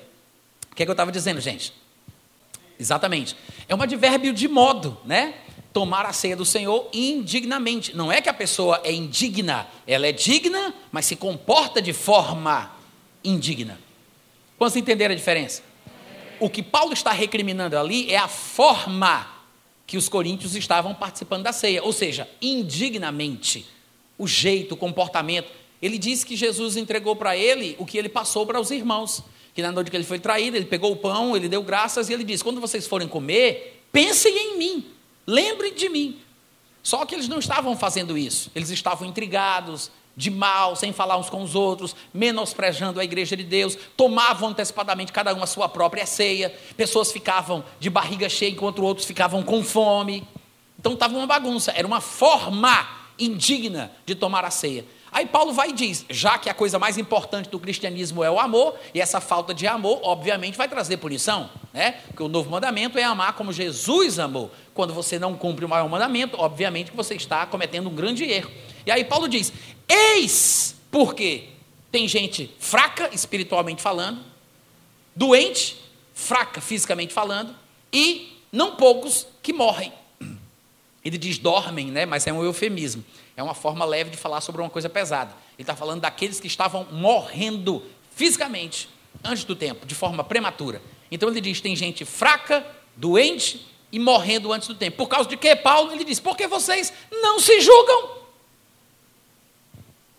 [0.72, 1.74] O que, é que eu estava dizendo, gente?
[2.80, 3.36] Exatamente.
[3.68, 5.34] É um advérbio de modo, né?
[5.74, 7.96] Tomar a ceia do Senhor indignamente.
[7.96, 12.72] Não é que a pessoa é indigna, ela é digna, mas se comporta de forma
[13.22, 13.78] indigna.
[14.58, 15.62] Quantos entenderam a diferença?
[16.40, 19.28] O que Paulo está recriminando ali é a forma
[19.86, 23.68] que os coríntios estavam participando da ceia, ou seja, indignamente.
[24.18, 25.52] O jeito, o comportamento.
[25.82, 29.24] Ele diz que Jesus entregou para ele o que ele passou para os irmãos
[29.60, 32.14] que na noite que ele foi traído, ele pegou o pão, ele deu graças e
[32.14, 34.86] ele disse: Quando vocês forem comer, pensem em mim,
[35.28, 36.18] lembrem de mim.
[36.82, 41.30] Só que eles não estavam fazendo isso, eles estavam intrigados, de mal, sem falar uns
[41.30, 46.06] com os outros, menosprejando a igreja de Deus, tomavam antecipadamente cada um a sua própria
[46.06, 50.26] ceia, pessoas ficavam de barriga cheia enquanto outros ficavam com fome.
[50.80, 52.88] Então estava uma bagunça, era uma forma
[53.20, 54.86] indigna de tomar a ceia.
[55.12, 58.40] Aí Paulo vai e diz: já que a coisa mais importante do cristianismo é o
[58.40, 61.94] amor, e essa falta de amor, obviamente, vai trazer punição, né?
[62.08, 64.52] Porque o novo mandamento é amar como Jesus amou.
[64.74, 68.52] Quando você não cumpre o maior mandamento, obviamente que você está cometendo um grande erro.
[68.86, 69.52] E aí Paulo diz:
[69.88, 71.50] eis porque
[71.92, 74.22] tem gente fraca espiritualmente falando,
[75.16, 75.78] doente,
[76.14, 77.56] fraca fisicamente falando,
[77.92, 79.92] e não poucos que morrem.
[81.04, 82.06] Ele diz dormem, né?
[82.06, 83.04] Mas é um eufemismo.
[83.40, 85.32] É uma forma leve de falar sobre uma coisa pesada.
[85.58, 87.82] Ele está falando daqueles que estavam morrendo
[88.14, 88.90] fisicamente
[89.24, 90.82] antes do tempo, de forma prematura.
[91.10, 92.68] Então ele diz: tem gente fraca,
[92.98, 94.98] doente e morrendo antes do tempo.
[94.98, 95.94] Por causa de quê, Paulo?
[95.94, 98.18] Ele diz: porque vocês não se julgam.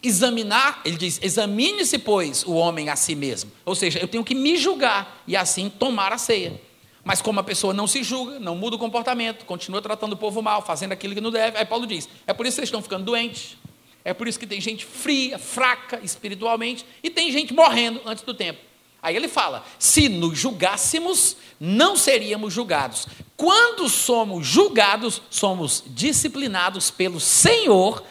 [0.02, 3.52] Examinar, ele diz: examine-se, pois, o homem a si mesmo.
[3.66, 6.58] Ou seja, eu tenho que me julgar e assim tomar a ceia.
[7.02, 10.42] Mas como a pessoa não se julga, não muda o comportamento, continua tratando o povo
[10.42, 12.82] mal, fazendo aquilo que não deve, aí Paulo diz: é por isso que vocês estão
[12.82, 13.56] ficando doentes,
[14.04, 18.34] é por isso que tem gente fria, fraca espiritualmente, e tem gente morrendo antes do
[18.34, 18.60] tempo.
[19.02, 23.06] Aí ele fala: se nos julgássemos, não seríamos julgados.
[23.36, 28.04] Quando somos julgados, somos disciplinados pelo Senhor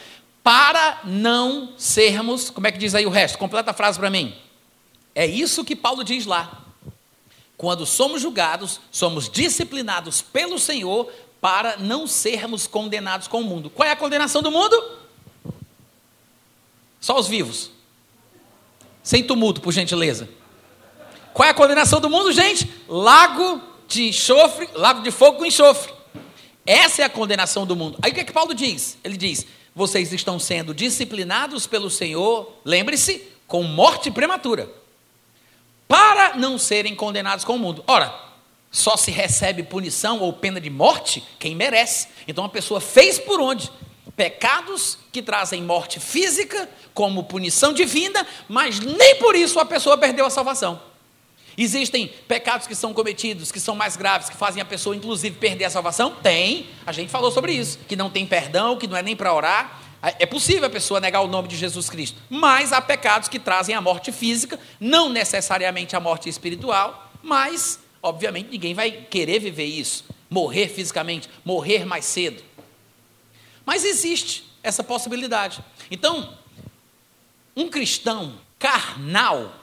[0.43, 2.49] para não sermos.
[2.49, 3.37] Como é que diz aí o resto?
[3.37, 4.33] Completa a frase para mim.
[5.13, 6.65] É isso que Paulo diz lá.
[7.59, 13.69] Quando somos julgados, somos disciplinados pelo Senhor para não sermos condenados com o mundo.
[13.69, 14.81] Qual é a condenação do mundo?
[17.01, 17.69] Só os vivos.
[19.03, 20.29] Sem tumulto, por gentileza.
[21.33, 22.65] Qual é a condenação do mundo, gente?
[22.87, 25.91] Lago de enxofre, lago de fogo com enxofre.
[26.65, 27.99] Essa é a condenação do mundo.
[28.01, 28.97] Aí o que, é que Paulo diz?
[29.03, 29.45] Ele diz:
[29.75, 34.71] vocês estão sendo disciplinados pelo Senhor, lembre-se, com morte prematura,
[35.89, 37.83] para não serem condenados com o mundo.
[37.87, 38.13] Ora,
[38.71, 42.07] só se recebe punição ou pena de morte quem merece.
[42.27, 43.71] Então a pessoa fez por onde?
[44.15, 50.27] Pecados que trazem morte física como punição divina, mas nem por isso a pessoa perdeu
[50.27, 50.79] a salvação.
[51.57, 55.65] Existem pecados que são cometidos, que são mais graves, que fazem a pessoa, inclusive, perder
[55.65, 56.11] a salvação?
[56.21, 56.67] Tem.
[56.85, 57.79] A gente falou sobre isso.
[57.87, 59.81] Que não tem perdão, que não é nem para orar.
[60.01, 62.21] É possível a pessoa negar o nome de Jesus Cristo.
[62.29, 68.49] Mas há pecados que trazem a morte física, não necessariamente a morte espiritual, mas, obviamente,
[68.49, 70.05] ninguém vai querer viver isso.
[70.29, 72.41] Morrer fisicamente, morrer mais cedo.
[73.65, 75.63] Mas existe essa possibilidade.
[75.91, 76.33] Então,
[77.55, 79.53] um cristão carnal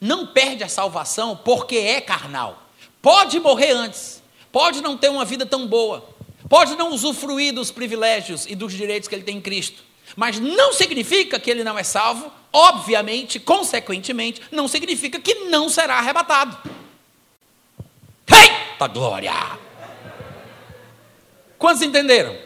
[0.00, 2.62] não perde a salvação porque é carnal.
[3.02, 4.22] Pode morrer antes,
[4.52, 6.13] pode não ter uma vida tão boa,
[6.48, 9.82] pode não usufruir dos privilégios e dos direitos que ele tem em Cristo,
[10.16, 15.98] mas não significa que ele não é salvo, obviamente, consequentemente, não significa que não será
[15.98, 16.56] arrebatado.
[18.28, 19.32] Eita glória!
[21.58, 22.36] Quantos entenderam?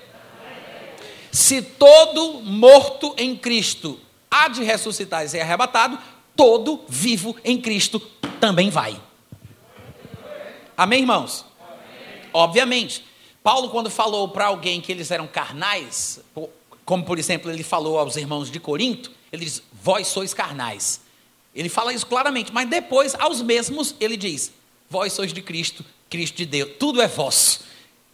[1.32, 5.98] Se todo morto em Cristo há de ressuscitar e ser arrebatado,
[6.36, 8.00] todo vivo em Cristo
[8.40, 9.00] também vai.
[10.76, 11.44] Amém, irmãos?
[11.60, 12.30] Amém.
[12.32, 13.04] Obviamente,
[13.42, 16.20] Paulo, quando falou para alguém que eles eram carnais,
[16.84, 21.00] como por exemplo ele falou aos irmãos de Corinto, ele diz: Vós sois carnais.
[21.54, 24.52] Ele fala isso claramente, mas depois, aos mesmos, ele diz:
[24.88, 27.66] Vós sois de Cristo, Cristo de Deus, tudo é vosso.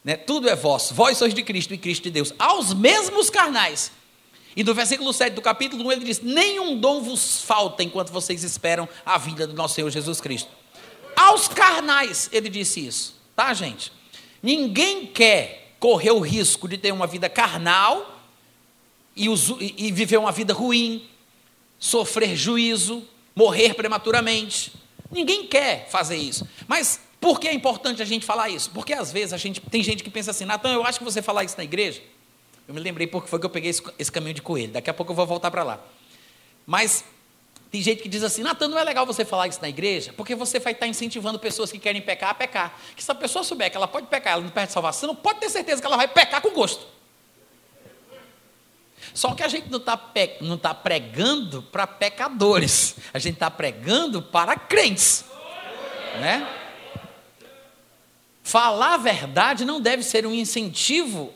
[0.04, 0.16] Né?
[0.16, 2.34] Tudo é vosso, vós sois de Cristo e Cristo de Deus.
[2.38, 3.90] Aos mesmos carnais.
[4.56, 8.44] E no versículo 7 do capítulo 1 ele diz: Nenhum dom vos falta enquanto vocês
[8.44, 10.50] esperam a vinda do nosso Senhor Jesus Cristo.
[11.16, 13.92] Aos carnais, ele disse isso, tá, gente?
[14.45, 18.20] Ninguém quer correr o risco de ter uma vida carnal
[19.16, 19.26] e,
[19.78, 21.09] e viver uma vida ruim,
[21.78, 23.03] sofrer juízo,
[23.34, 24.72] morrer prematuramente.
[25.11, 26.47] Ninguém quer fazer isso.
[26.68, 28.70] Mas por que é importante a gente falar isso?
[28.70, 31.22] Porque às vezes a gente tem gente que pensa assim, Natan, eu acho que você
[31.22, 32.03] falar isso na igreja
[32.66, 34.72] eu me lembrei porque foi que eu peguei esse, esse caminho de coelho.
[34.72, 35.80] Daqui a pouco eu vou voltar para lá.
[36.66, 37.05] Mas
[37.74, 40.36] tem gente que diz assim, Natan, não é legal você falar isso na igreja, porque
[40.36, 42.78] você vai estar incentivando pessoas que querem pecar a pecar.
[42.94, 45.50] Que se a pessoa souber que ela pode pecar, ela não perde salvação, pode ter
[45.50, 46.86] certeza que ela vai pecar com gosto.
[49.12, 50.00] Só que a gente não está
[50.40, 55.24] não tá pregando para pecadores, a gente está pregando para crentes.
[56.20, 56.48] Né?
[58.44, 61.34] Falar a verdade não deve ser um incentivo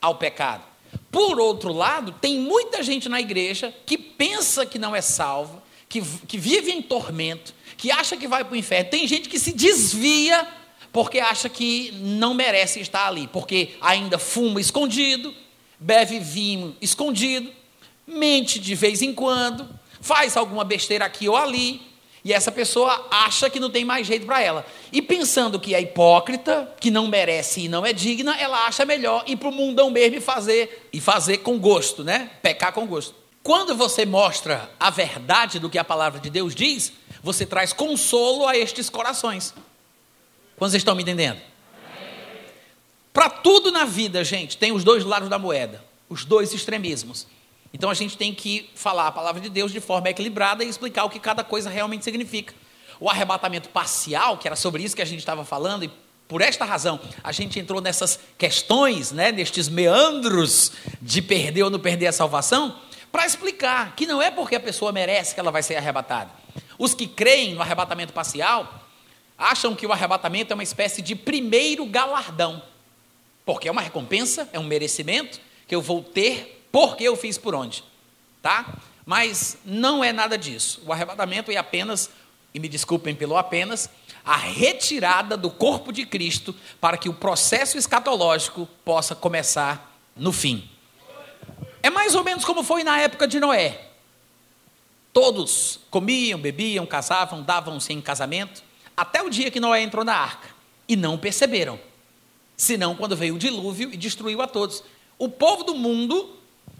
[0.00, 0.62] ao pecado.
[1.10, 5.60] Por outro lado, tem muita gente na igreja que pensa que não é salva,
[5.92, 8.88] que, que vive em tormento, que acha que vai para o inferno.
[8.88, 10.48] Tem gente que se desvia
[10.90, 15.34] porque acha que não merece estar ali, porque ainda fuma escondido,
[15.78, 17.52] bebe vinho escondido,
[18.06, 19.68] mente de vez em quando,
[20.00, 21.82] faz alguma besteira aqui ou ali,
[22.24, 24.64] e essa pessoa acha que não tem mais jeito para ela.
[24.90, 29.24] E pensando que é hipócrita, que não merece e não é digna, ela acha melhor
[29.26, 32.30] ir para o mundão mesmo e fazer, e fazer com gosto, né?
[32.40, 33.21] Pecar com gosto.
[33.42, 38.46] Quando você mostra a verdade do que a palavra de Deus diz, você traz consolo
[38.46, 39.52] a estes corações.
[40.56, 41.40] Quantos estão me entendendo?
[43.12, 47.26] Para tudo na vida, gente, tem os dois lados da moeda, os dois extremismos.
[47.74, 51.04] Então a gente tem que falar a palavra de Deus de forma equilibrada e explicar
[51.04, 52.54] o que cada coisa realmente significa.
[53.00, 55.90] O arrebatamento parcial, que era sobre isso que a gente estava falando, e
[56.28, 61.80] por esta razão a gente entrou nessas questões, né, nestes meandros de perder ou não
[61.80, 62.78] perder a salvação,
[63.12, 66.30] para explicar que não é porque a pessoa merece que ela vai ser arrebatada.
[66.78, 68.82] Os que creem no arrebatamento parcial
[69.36, 72.62] acham que o arrebatamento é uma espécie de primeiro galardão,
[73.44, 77.54] porque é uma recompensa, é um merecimento que eu vou ter porque eu fiz por
[77.54, 77.84] onde,
[78.40, 78.78] tá?
[79.04, 80.82] Mas não é nada disso.
[80.86, 82.08] O arrebatamento é apenas,
[82.54, 83.90] e me desculpem pelo apenas,
[84.24, 90.71] a retirada do corpo de Cristo para que o processo escatológico possa começar no fim.
[91.82, 93.88] É mais ou menos como foi na época de Noé.
[95.12, 98.62] Todos comiam, bebiam, casavam, davam-se em casamento,
[98.96, 100.48] até o dia que Noé entrou na arca.
[100.88, 101.78] E não perceberam.
[102.56, 104.82] Senão quando veio o dilúvio e destruiu a todos.
[105.18, 106.36] O povo do mundo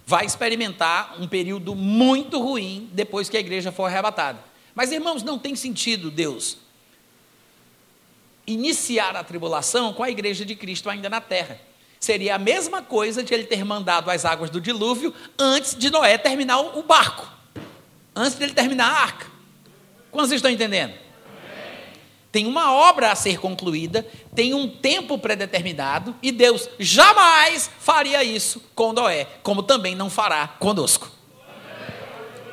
[0.06, 4.42] vai experimentar um período muito ruim depois que a igreja for arrebatada.
[4.74, 6.58] Mas, irmãos, não tem sentido Deus
[8.46, 11.60] iniciar a tribulação com a igreja de Cristo ainda na terra.
[12.02, 16.18] Seria a mesma coisa de ele ter mandado as águas do dilúvio antes de Noé
[16.18, 17.30] terminar o barco,
[18.12, 19.26] antes de ele terminar a arca.
[20.10, 20.94] Quantos estão entendendo?
[22.32, 28.60] Tem uma obra a ser concluída, tem um tempo predeterminado, e Deus jamais faria isso
[28.74, 31.08] com Noé, como também não fará conosco.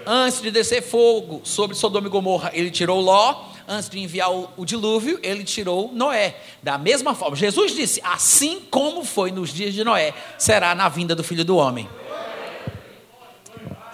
[0.06, 3.49] Antes de descer fogo sobre Sodoma e Gomorra, ele tirou Ló.
[3.72, 6.42] Antes de enviar o, o dilúvio, ele tirou Noé.
[6.64, 11.16] Da mesma forma, Jesus disse: Assim como foi nos dias de Noé, será na vinda
[11.16, 11.88] do filho do homem.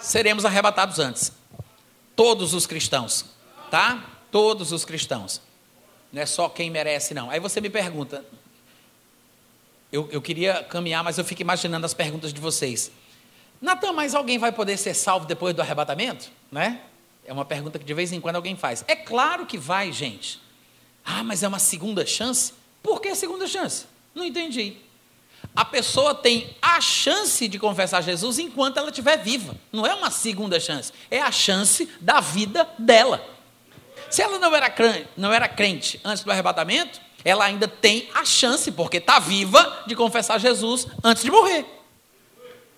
[0.00, 1.30] Seremos arrebatados antes.
[2.16, 3.26] Todos os cristãos,
[3.70, 4.02] tá?
[4.30, 5.42] Todos os cristãos.
[6.10, 7.28] Não é só quem merece, não.
[7.28, 8.24] Aí você me pergunta.
[9.92, 12.90] Eu, eu queria caminhar, mas eu fico imaginando as perguntas de vocês.
[13.60, 16.30] Natan, mas alguém vai poder ser salvo depois do arrebatamento?
[16.50, 16.80] Né?
[17.26, 18.84] É uma pergunta que de vez em quando alguém faz.
[18.86, 20.40] É claro que vai, gente.
[21.04, 22.52] Ah, mas é uma segunda chance?
[22.82, 23.86] Por que segunda chance?
[24.14, 24.76] Não entendi.
[25.54, 29.56] A pessoa tem a chance de confessar Jesus enquanto ela estiver viva.
[29.72, 30.92] Não é uma segunda chance.
[31.10, 33.24] É a chance da vida dela.
[34.10, 38.24] Se ela não era crente, não era crente antes do arrebatamento, ela ainda tem a
[38.24, 41.66] chance, porque está viva, de confessar Jesus antes de morrer.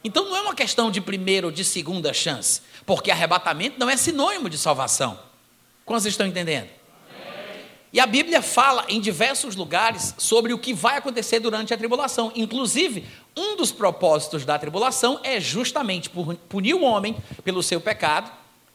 [0.09, 3.96] Então não é uma questão de primeira ou de segunda chance, porque arrebatamento não é
[3.96, 5.20] sinônimo de salvação.
[5.84, 6.70] Quantos estão entendendo?
[7.92, 12.32] E a Bíblia fala em diversos lugares sobre o que vai acontecer durante a tribulação.
[12.34, 13.06] Inclusive,
[13.36, 16.11] um dos propósitos da tribulação é justamente
[16.48, 18.30] punir o homem pelo seu pecado,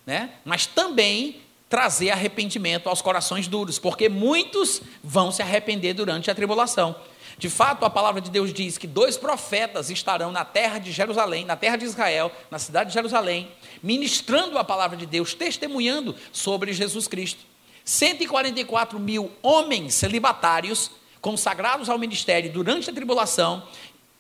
[0.06, 0.34] né?
[0.46, 6.96] mas também trazer arrependimento aos corações duros, porque muitos vão se arrepender durante a tribulação.
[7.38, 11.46] De fato, a palavra de Deus diz que dois profetas estarão na terra de Jerusalém,
[11.46, 16.74] na terra de Israel, na cidade de Jerusalém, ministrando a palavra de Deus, testemunhando sobre
[16.74, 17.44] Jesus Cristo.
[17.84, 23.64] 144 mil homens celibatários consagrados ao ministério durante a tribulação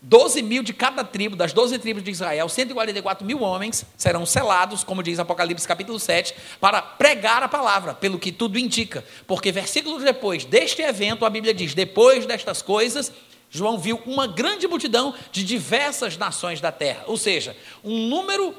[0.06, 4.84] 12 mil de cada tribo, das 12 tribos de Israel, 144 mil homens serão selados,
[4.84, 9.04] como diz Apocalipse capítulo 7, para pregar a palavra, pelo que tudo indica.
[9.26, 13.14] Porque versículos depois deste evento, a Bíblia diz: depois destas coisas,
[13.49, 17.06] João viu uma grande multidão de diversas nações da terra.
[17.08, 18.54] Ou seja, um número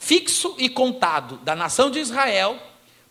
[0.00, 2.58] fixo e contado da nação de Israel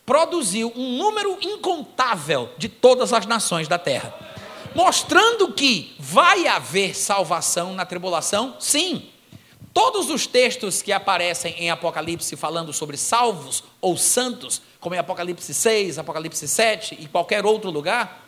[0.06, 4.27] produziu um número incontável de todas as nações da terra
[4.76, 8.56] mostrando que vai haver salvação na tribulação?
[8.60, 9.10] Sim.
[9.74, 15.54] Todos os textos que aparecem em Apocalipse falando sobre salvos ou santos, como em Apocalipse
[15.54, 18.28] 6, Apocalipse 7 e qualquer outro lugar,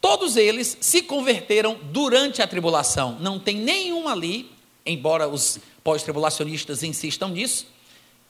[0.00, 3.16] todos eles se converteram durante a tribulação.
[3.18, 4.48] Não tem nenhum ali,
[4.84, 7.66] embora os pós-tribulacionistas insistam nisso,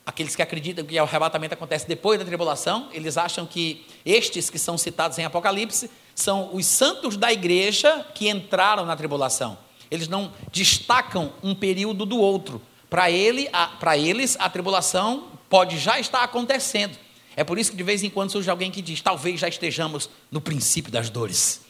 [0.03, 4.57] aqueles que acreditam que o arrebatamento acontece depois da tribulação, eles acham que estes que
[4.57, 9.55] são citados em Apocalipse são os santos da igreja que entraram na tribulação.
[9.89, 12.59] Eles não destacam um período do outro.
[12.89, 13.47] Para ele,
[13.95, 16.97] eles, a tribulação pode já estar acontecendo.
[17.35, 20.09] É por isso que de vez em quando surge alguém que diz: talvez já estejamos
[20.31, 21.61] no princípio das dores.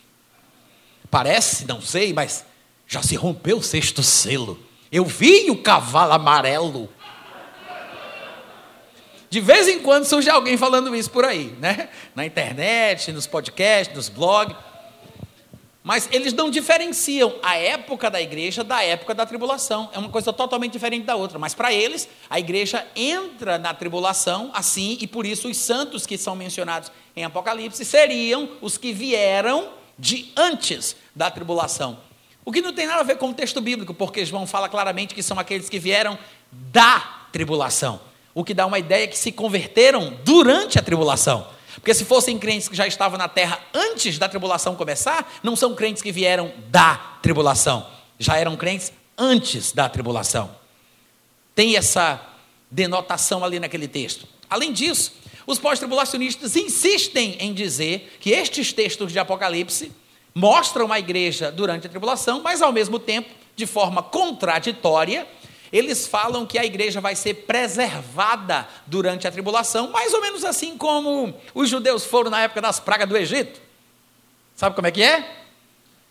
[1.12, 2.46] Parece, não sei, mas
[2.88, 4.58] já se rompeu o sexto selo.
[4.90, 6.90] Eu vi o cavalo amarelo
[9.38, 11.90] de vez em quando surge alguém falando isso por aí, né?
[12.16, 14.58] Na internet, nos podcasts, nos blogs.
[15.84, 19.92] Mas eles não diferenciam a época da igreja da época da tribulação.
[19.94, 21.38] É uma coisa totalmente diferente da outra.
[21.38, 26.18] Mas para eles, a igreja entra na tribulação assim, e por isso os santos que
[26.18, 29.70] são mencionados em Apocalipse seriam os que vieram
[30.00, 32.00] de antes da tribulação.
[32.44, 35.14] O que não tem nada a ver com o texto bíblico, porque João fala claramente
[35.14, 36.18] que são aqueles que vieram
[36.52, 38.07] da tribulação
[38.38, 41.48] o que dá uma ideia que se converteram durante a tribulação.
[41.74, 45.74] Porque se fossem crentes que já estavam na terra antes da tribulação começar, não são
[45.74, 47.88] crentes que vieram da tribulação,
[48.20, 50.56] já eram crentes antes da tribulação.
[51.56, 52.22] Tem essa
[52.70, 54.28] denotação ali naquele texto.
[54.48, 55.14] Além disso,
[55.48, 59.92] os pós-tribulacionistas insistem em dizer que estes textos de Apocalipse
[60.36, 65.28] mostram a igreja durante a tribulação, mas ao mesmo tempo, de forma contraditória,
[65.72, 70.78] eles falam que a igreja vai ser preservada durante a tribulação, mais ou menos assim
[70.78, 73.60] como os judeus foram na época das pragas do Egito.
[74.56, 75.44] Sabe como é que é?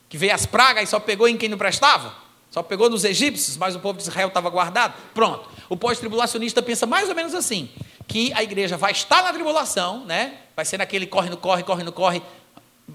[0.09, 2.15] Que veio as pragas e só pegou em quem não prestava?
[2.51, 4.95] Só pegou nos egípcios, mas o povo de Israel estava guardado?
[5.13, 5.49] Pronto.
[5.69, 7.69] O pós-tribulacionista pensa mais ou menos assim:
[8.07, 10.39] que a igreja vai estar na tribulação, né?
[10.55, 12.23] Vai ser naquele corre no corre, corre no corre,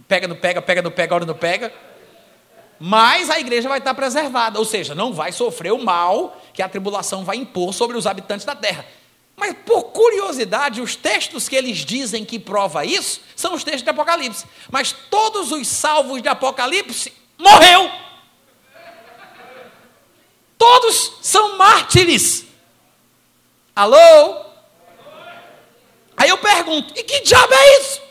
[0.07, 1.71] pega no pega, pega no pega, hora no pega
[2.83, 6.67] mas a igreja vai estar preservada, ou seja, não vai sofrer o mal que a
[6.67, 8.83] tribulação vai impor sobre os habitantes da terra.
[9.37, 13.89] Mas por curiosidade, os textos que eles dizem que prova isso são os textos de
[13.91, 14.47] Apocalipse.
[14.71, 17.91] Mas todos os salvos de Apocalipse morreu.
[20.57, 22.45] Todos são mártires.
[23.75, 24.43] Alô?
[26.17, 28.01] Aí eu pergunto: e que diabo é isso?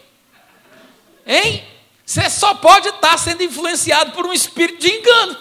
[1.27, 1.70] Hein?
[2.11, 5.37] Você só pode estar sendo influenciado por um espírito de engano.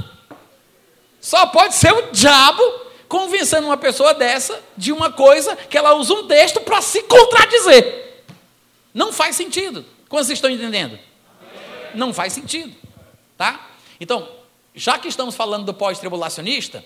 [1.19, 2.61] Só pode ser o diabo
[3.07, 8.23] convencendo uma pessoa dessa de uma coisa que ela usa um texto para se contradizer.
[8.93, 9.83] Não faz sentido.
[10.07, 10.99] Como vocês estão entendendo?
[11.95, 12.75] Não faz sentido.
[13.35, 13.71] Tá?
[13.99, 14.29] Então,
[14.75, 16.85] já que estamos falando do pós-tribulacionista,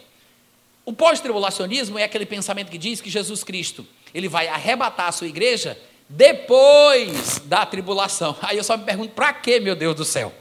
[0.85, 5.27] o pós-tribulacionismo é aquele pensamento que diz que Jesus Cristo ele vai arrebatar a sua
[5.27, 5.77] igreja
[6.07, 8.35] depois da tribulação.
[8.41, 10.33] Aí eu só me pergunto, para que, meu Deus do céu?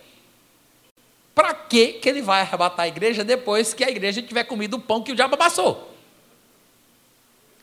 [1.34, 4.80] Para que que ele vai arrebatar a igreja depois que a igreja tiver comido o
[4.80, 5.90] pão que o diabo amassou?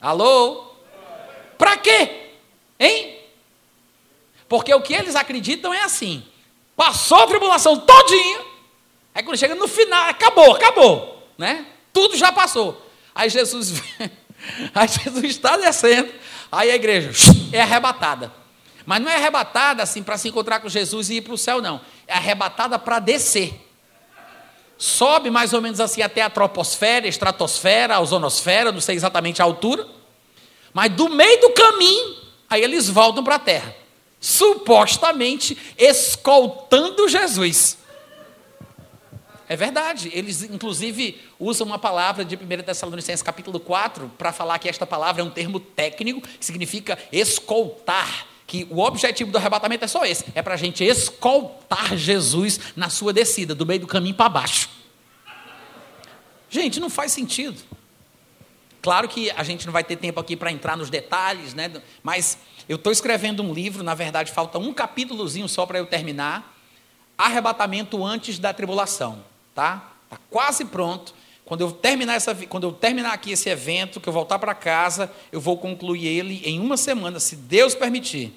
[0.02, 0.74] Alô?
[1.58, 2.30] Para quê?
[2.80, 3.20] Hein?
[4.48, 6.24] Porque o que eles acreditam é assim:
[6.76, 8.40] passou a tribulação todinha,
[9.14, 11.66] aí quando chega no final, acabou, acabou, né?
[11.94, 12.84] Tudo já passou.
[13.14, 13.82] Aí Jesus,
[14.74, 16.12] aí Jesus está descendo,
[16.52, 17.12] Aí a igreja
[17.52, 18.32] é arrebatada.
[18.86, 21.62] Mas não é arrebatada assim para se encontrar com Jesus e ir para o céu,
[21.62, 21.80] não.
[22.08, 23.54] É arrebatada para descer.
[24.78, 29.46] Sobe mais ou menos assim até a troposfera, estratosfera, a ozonosfera, não sei exatamente a
[29.46, 29.86] altura.
[30.74, 32.16] Mas do meio do caminho,
[32.50, 33.76] aí eles voltam para a terra.
[34.20, 37.79] Supostamente escoltando Jesus.
[39.50, 40.12] É verdade.
[40.14, 45.24] Eles, inclusive, usam uma palavra de 1 Tessalonicenses capítulo 4 para falar que esta palavra
[45.24, 48.28] é um termo técnico que significa escoltar.
[48.46, 52.90] Que o objetivo do arrebatamento é só esse: é para a gente escoltar Jesus na
[52.90, 54.70] sua descida, do meio do caminho para baixo.
[56.48, 57.60] Gente, não faz sentido.
[58.84, 61.70] Claro que a gente não vai ter tempo aqui para entrar nos detalhes, né?
[62.02, 62.38] mas
[62.68, 66.56] eu estou escrevendo um livro, na verdade, falta um capítulozinho só para eu terminar.
[67.18, 69.24] Arrebatamento antes da tribulação
[69.54, 69.94] tá?
[70.10, 71.14] Tá quase pronto.
[71.46, 75.12] Quando eu terminar essa, quando eu terminar aqui esse evento, que eu voltar para casa,
[75.32, 78.34] eu vou concluir ele em uma semana, se Deus permitir.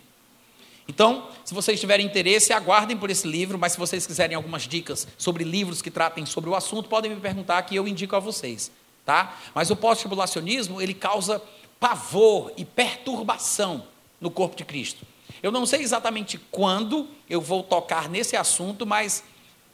[0.88, 5.06] Então, se vocês tiverem interesse, aguardem por esse livro, mas se vocês quiserem algumas dicas
[5.16, 8.70] sobre livros que tratem sobre o assunto, podem me perguntar que eu indico a vocês,
[9.04, 9.36] tá?
[9.54, 11.42] Mas o pós-tribulacionismo, ele causa
[11.78, 13.86] pavor e perturbação
[14.20, 15.04] no corpo de Cristo.
[15.42, 19.24] Eu não sei exatamente quando eu vou tocar nesse assunto, mas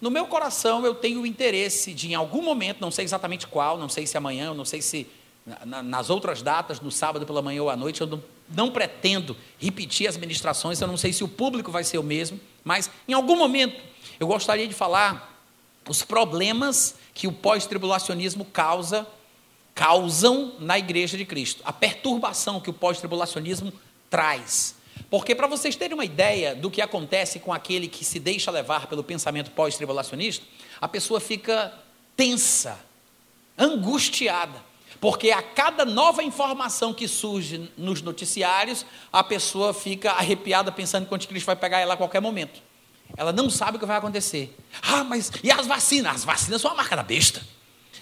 [0.01, 3.77] no meu coração eu tenho o interesse de, em algum momento, não sei exatamente qual,
[3.77, 5.07] não sei se amanhã, não sei se
[5.65, 9.37] na, nas outras datas, no sábado pela manhã ou à noite, eu não, não pretendo
[9.59, 13.13] repetir as ministrações, eu não sei se o público vai ser o mesmo, mas em
[13.13, 13.81] algum momento
[14.21, 15.37] eu gostaria de falar
[15.89, 19.07] os problemas que o pós-tribulacionismo causa,
[19.75, 23.73] causam na igreja de Cristo, a perturbação que o pós-tribulacionismo
[24.11, 24.78] traz
[25.11, 28.87] porque, para vocês terem uma ideia do que acontece com aquele que se deixa levar
[28.87, 30.45] pelo pensamento pós-tribulacionista,
[30.81, 31.73] a pessoa fica
[32.17, 32.79] tensa,
[33.57, 34.63] angustiada,
[35.01, 41.13] porque a cada nova informação que surge nos noticiários, a pessoa fica arrepiada pensando que
[41.13, 42.61] o anticristo vai pegar ela a qualquer momento.
[43.17, 44.55] Ela não sabe o que vai acontecer.
[44.83, 46.17] Ah, mas e as vacinas?
[46.17, 47.41] As vacinas são a marca da besta.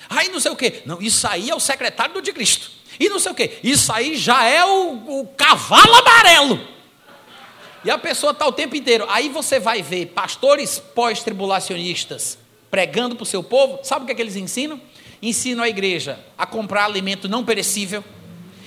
[0.09, 0.83] Aí não sei o quê.
[0.87, 2.71] Não, isso aí é o secretário do anticristo.
[2.99, 3.59] E não sei o quê.
[3.63, 6.76] Isso aí já é o, o cavalo amarelo.
[7.87, 9.07] E a pessoa está o tempo inteiro.
[9.09, 12.37] Aí você vai ver pastores pós-tribulacionistas
[12.69, 13.79] pregando para o seu povo.
[13.85, 14.81] Sabe o que, é que eles ensinam?
[15.23, 18.03] Ensinam a igreja a comprar alimento não perecível.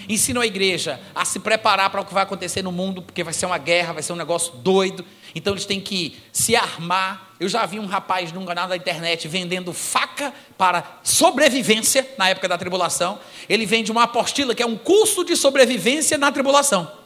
[0.08, 3.34] Ensinam a igreja a se preparar para o que vai acontecer no mundo, porque vai
[3.34, 5.04] ser uma guerra, vai ser um negócio doido.
[5.36, 7.34] Então eles têm que se armar.
[7.42, 12.48] Eu já vi um rapaz num canal da internet vendendo faca para sobrevivência na época
[12.48, 13.20] da tribulação.
[13.50, 16.99] Ele vende uma apostila que é um curso de sobrevivência na tribulação.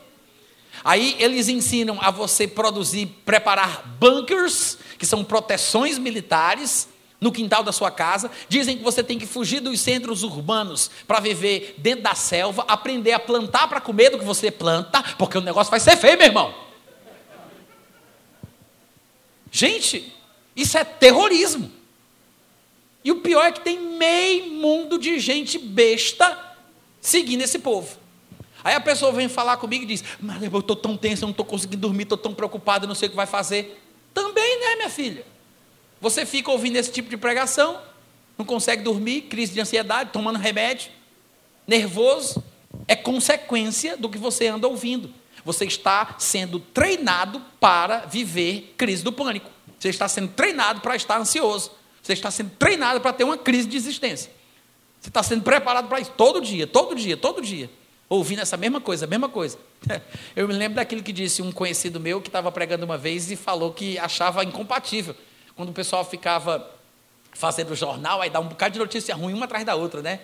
[0.84, 6.90] Aí eles ensinam a você produzir, preparar bunkers, que são proteções militares,
[7.24, 8.30] no quintal da sua casa.
[8.50, 13.14] Dizem que você tem que fugir dos centros urbanos para viver dentro da selva, aprender
[13.14, 16.28] a plantar para comer do que você planta, porque o negócio vai ser feio, meu
[16.28, 16.54] irmão.
[19.50, 20.14] Gente,
[20.56, 21.72] isso é terrorismo.
[23.04, 26.56] E o pior é que tem meio mundo de gente besta
[27.00, 28.03] seguindo esse povo.
[28.64, 31.32] Aí a pessoa vem falar comigo e diz: Mas eu estou tão tenso, eu não
[31.32, 33.82] estou conseguindo dormir, estou tão preocupado, não sei o que vai fazer.
[34.14, 35.26] Também, né, minha filha?
[35.99, 37.80] Você fica ouvindo esse tipo de pregação,
[38.38, 40.91] não consegue dormir, crise de ansiedade, tomando remédio,
[41.68, 42.43] nervoso.
[42.88, 45.14] É consequência do que você anda ouvindo.
[45.45, 49.49] Você está sendo treinado para viver crise do pânico.
[49.78, 51.72] Você está sendo treinado para estar ansioso.
[52.01, 54.32] Você está sendo treinado para ter uma crise de existência.
[54.99, 57.70] Você está sendo preparado para isso todo dia, todo dia, todo dia
[58.10, 59.58] ouvindo essa mesma coisa, a mesma coisa.
[60.36, 63.36] Eu me lembro daquilo que disse um conhecido meu que estava pregando uma vez e
[63.36, 65.16] falou que achava incompatível.
[65.56, 66.70] Quando o pessoal ficava
[67.34, 70.20] fazendo jornal, aí dá um bocado de notícia ruim uma atrás da outra, né?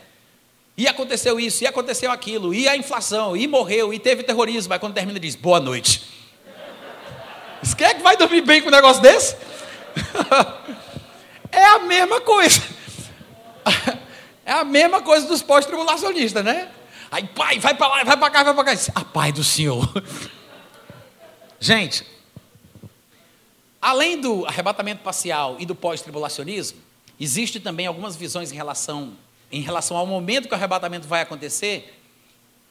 [0.78, 4.72] E aconteceu isso, e aconteceu aquilo, e a inflação, e morreu, e teve terrorismo.
[4.72, 6.04] Aí quando termina diz, boa noite.
[7.78, 9.36] Quem é que vai dormir bem com um negócio desse?
[11.52, 12.62] é a mesma coisa.
[14.46, 16.70] É a mesma coisa dos pós-tribulacionistas, né?
[17.12, 18.92] Aí, pai, vai para lá, vai para cá, vai para cá.
[18.94, 19.88] A paz do Senhor.
[21.60, 22.06] Gente,
[23.82, 26.78] além do arrebatamento parcial e do pós-tribulacionismo,
[27.20, 29.14] existe também algumas visões em relação,
[29.52, 32.00] em relação ao momento que o arrebatamento vai acontecer,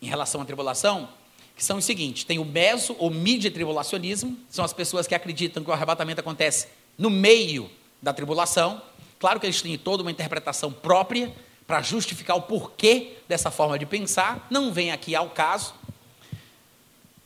[0.01, 1.09] em relação à tribulação,
[1.57, 5.70] que são os seguintes: tem o meso ou midi-tribulacionismo, são as pessoas que acreditam que
[5.70, 7.68] o arrebatamento acontece no meio
[8.01, 8.80] da tribulação.
[9.18, 11.34] Claro que eles têm toda uma interpretação própria
[11.68, 15.74] para justificar o porquê dessa forma de pensar, não vem aqui ao caso.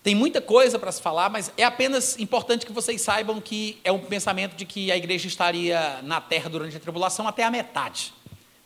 [0.02, 3.92] Tem muita coisa para se falar, mas é apenas importante que vocês saibam que é
[3.92, 8.12] um pensamento de que a igreja estaria na terra durante a tribulação até a metade.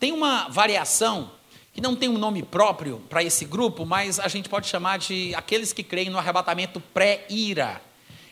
[0.00, 1.30] Tem uma variação
[1.74, 5.34] que não tem um nome próprio para esse grupo, mas a gente pode chamar de
[5.34, 7.82] aqueles que creem no arrebatamento pré-ira.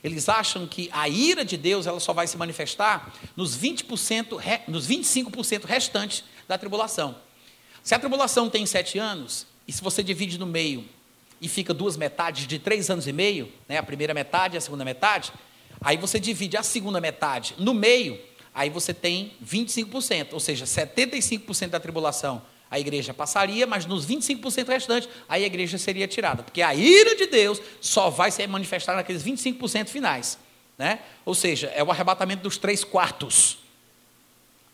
[0.02, 4.88] Eles acham que a ira de Deus ela só vai se manifestar nos 20%, nos
[4.88, 7.23] 25% restantes da tribulação.
[7.84, 10.88] Se a tribulação tem sete anos, e se você divide no meio
[11.38, 14.60] e fica duas metades de três anos e meio, né, a primeira metade e a
[14.60, 15.30] segunda metade,
[15.82, 18.18] aí você divide a segunda metade no meio,
[18.54, 24.66] aí você tem 25%, ou seja, 75% da tribulação a igreja passaria, mas nos 25%
[24.66, 26.42] restantes, aí a igreja seria tirada.
[26.42, 30.38] Porque a ira de Deus só vai se manifestar naqueles 25% finais.
[30.76, 30.98] Né?
[31.24, 33.58] Ou seja, é o arrebatamento dos três quartos.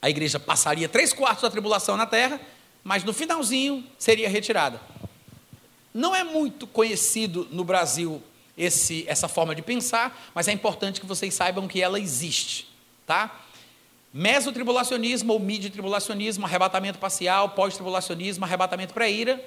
[0.00, 2.40] A igreja passaria três quartos da tribulação na terra,
[2.82, 4.80] mas no finalzinho seria retirada.
[5.92, 8.22] Não é muito conhecido no Brasil
[8.56, 12.68] esse, essa forma de pensar, mas é importante que vocês saibam que ela existe.
[13.06, 13.44] Tá?
[14.12, 19.42] Mesotribulacionismo ou midi-tribulacionismo, arrebatamento parcial, pós-tribulacionismo, arrebatamento pré-ira.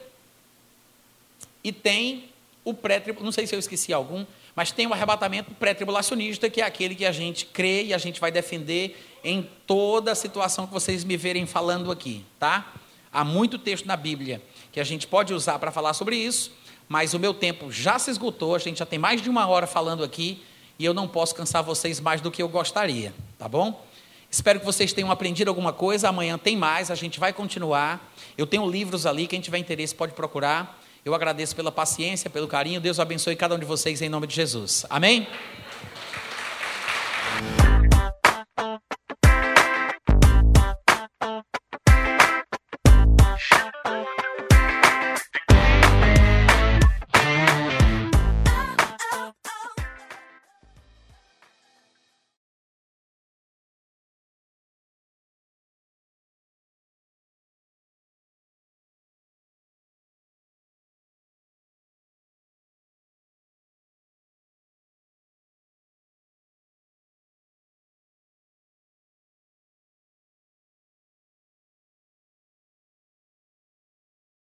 [1.64, 2.30] E tem
[2.66, 4.26] o pré não sei se eu esqueci algum,
[4.56, 8.20] mas tem o arrebatamento pré-tribulacionista, que é aquele que a gente crê e a gente
[8.20, 12.74] vai defender em toda a situação que vocês me verem falando aqui, tá?
[13.14, 14.42] Há muito texto na Bíblia
[14.72, 16.52] que a gente pode usar para falar sobre isso,
[16.90, 19.68] mas o meu tempo já se esgotou, a gente já tem mais de uma hora
[19.68, 20.44] falando aqui
[20.80, 23.86] e eu não posso cansar vocês mais do que eu gostaria, tá bom?
[24.34, 26.10] Espero que vocês tenham aprendido alguma coisa.
[26.10, 28.12] Amanhã tem mais, a gente vai continuar.
[28.36, 30.82] Eu tenho livros ali, quem tiver interesse pode procurar.
[31.06, 32.82] Eu agradeço pela paciência, pelo carinho.
[32.82, 34.88] Deus abençoe cada um de vocês em nome de Jesus.
[34.90, 35.28] Amém?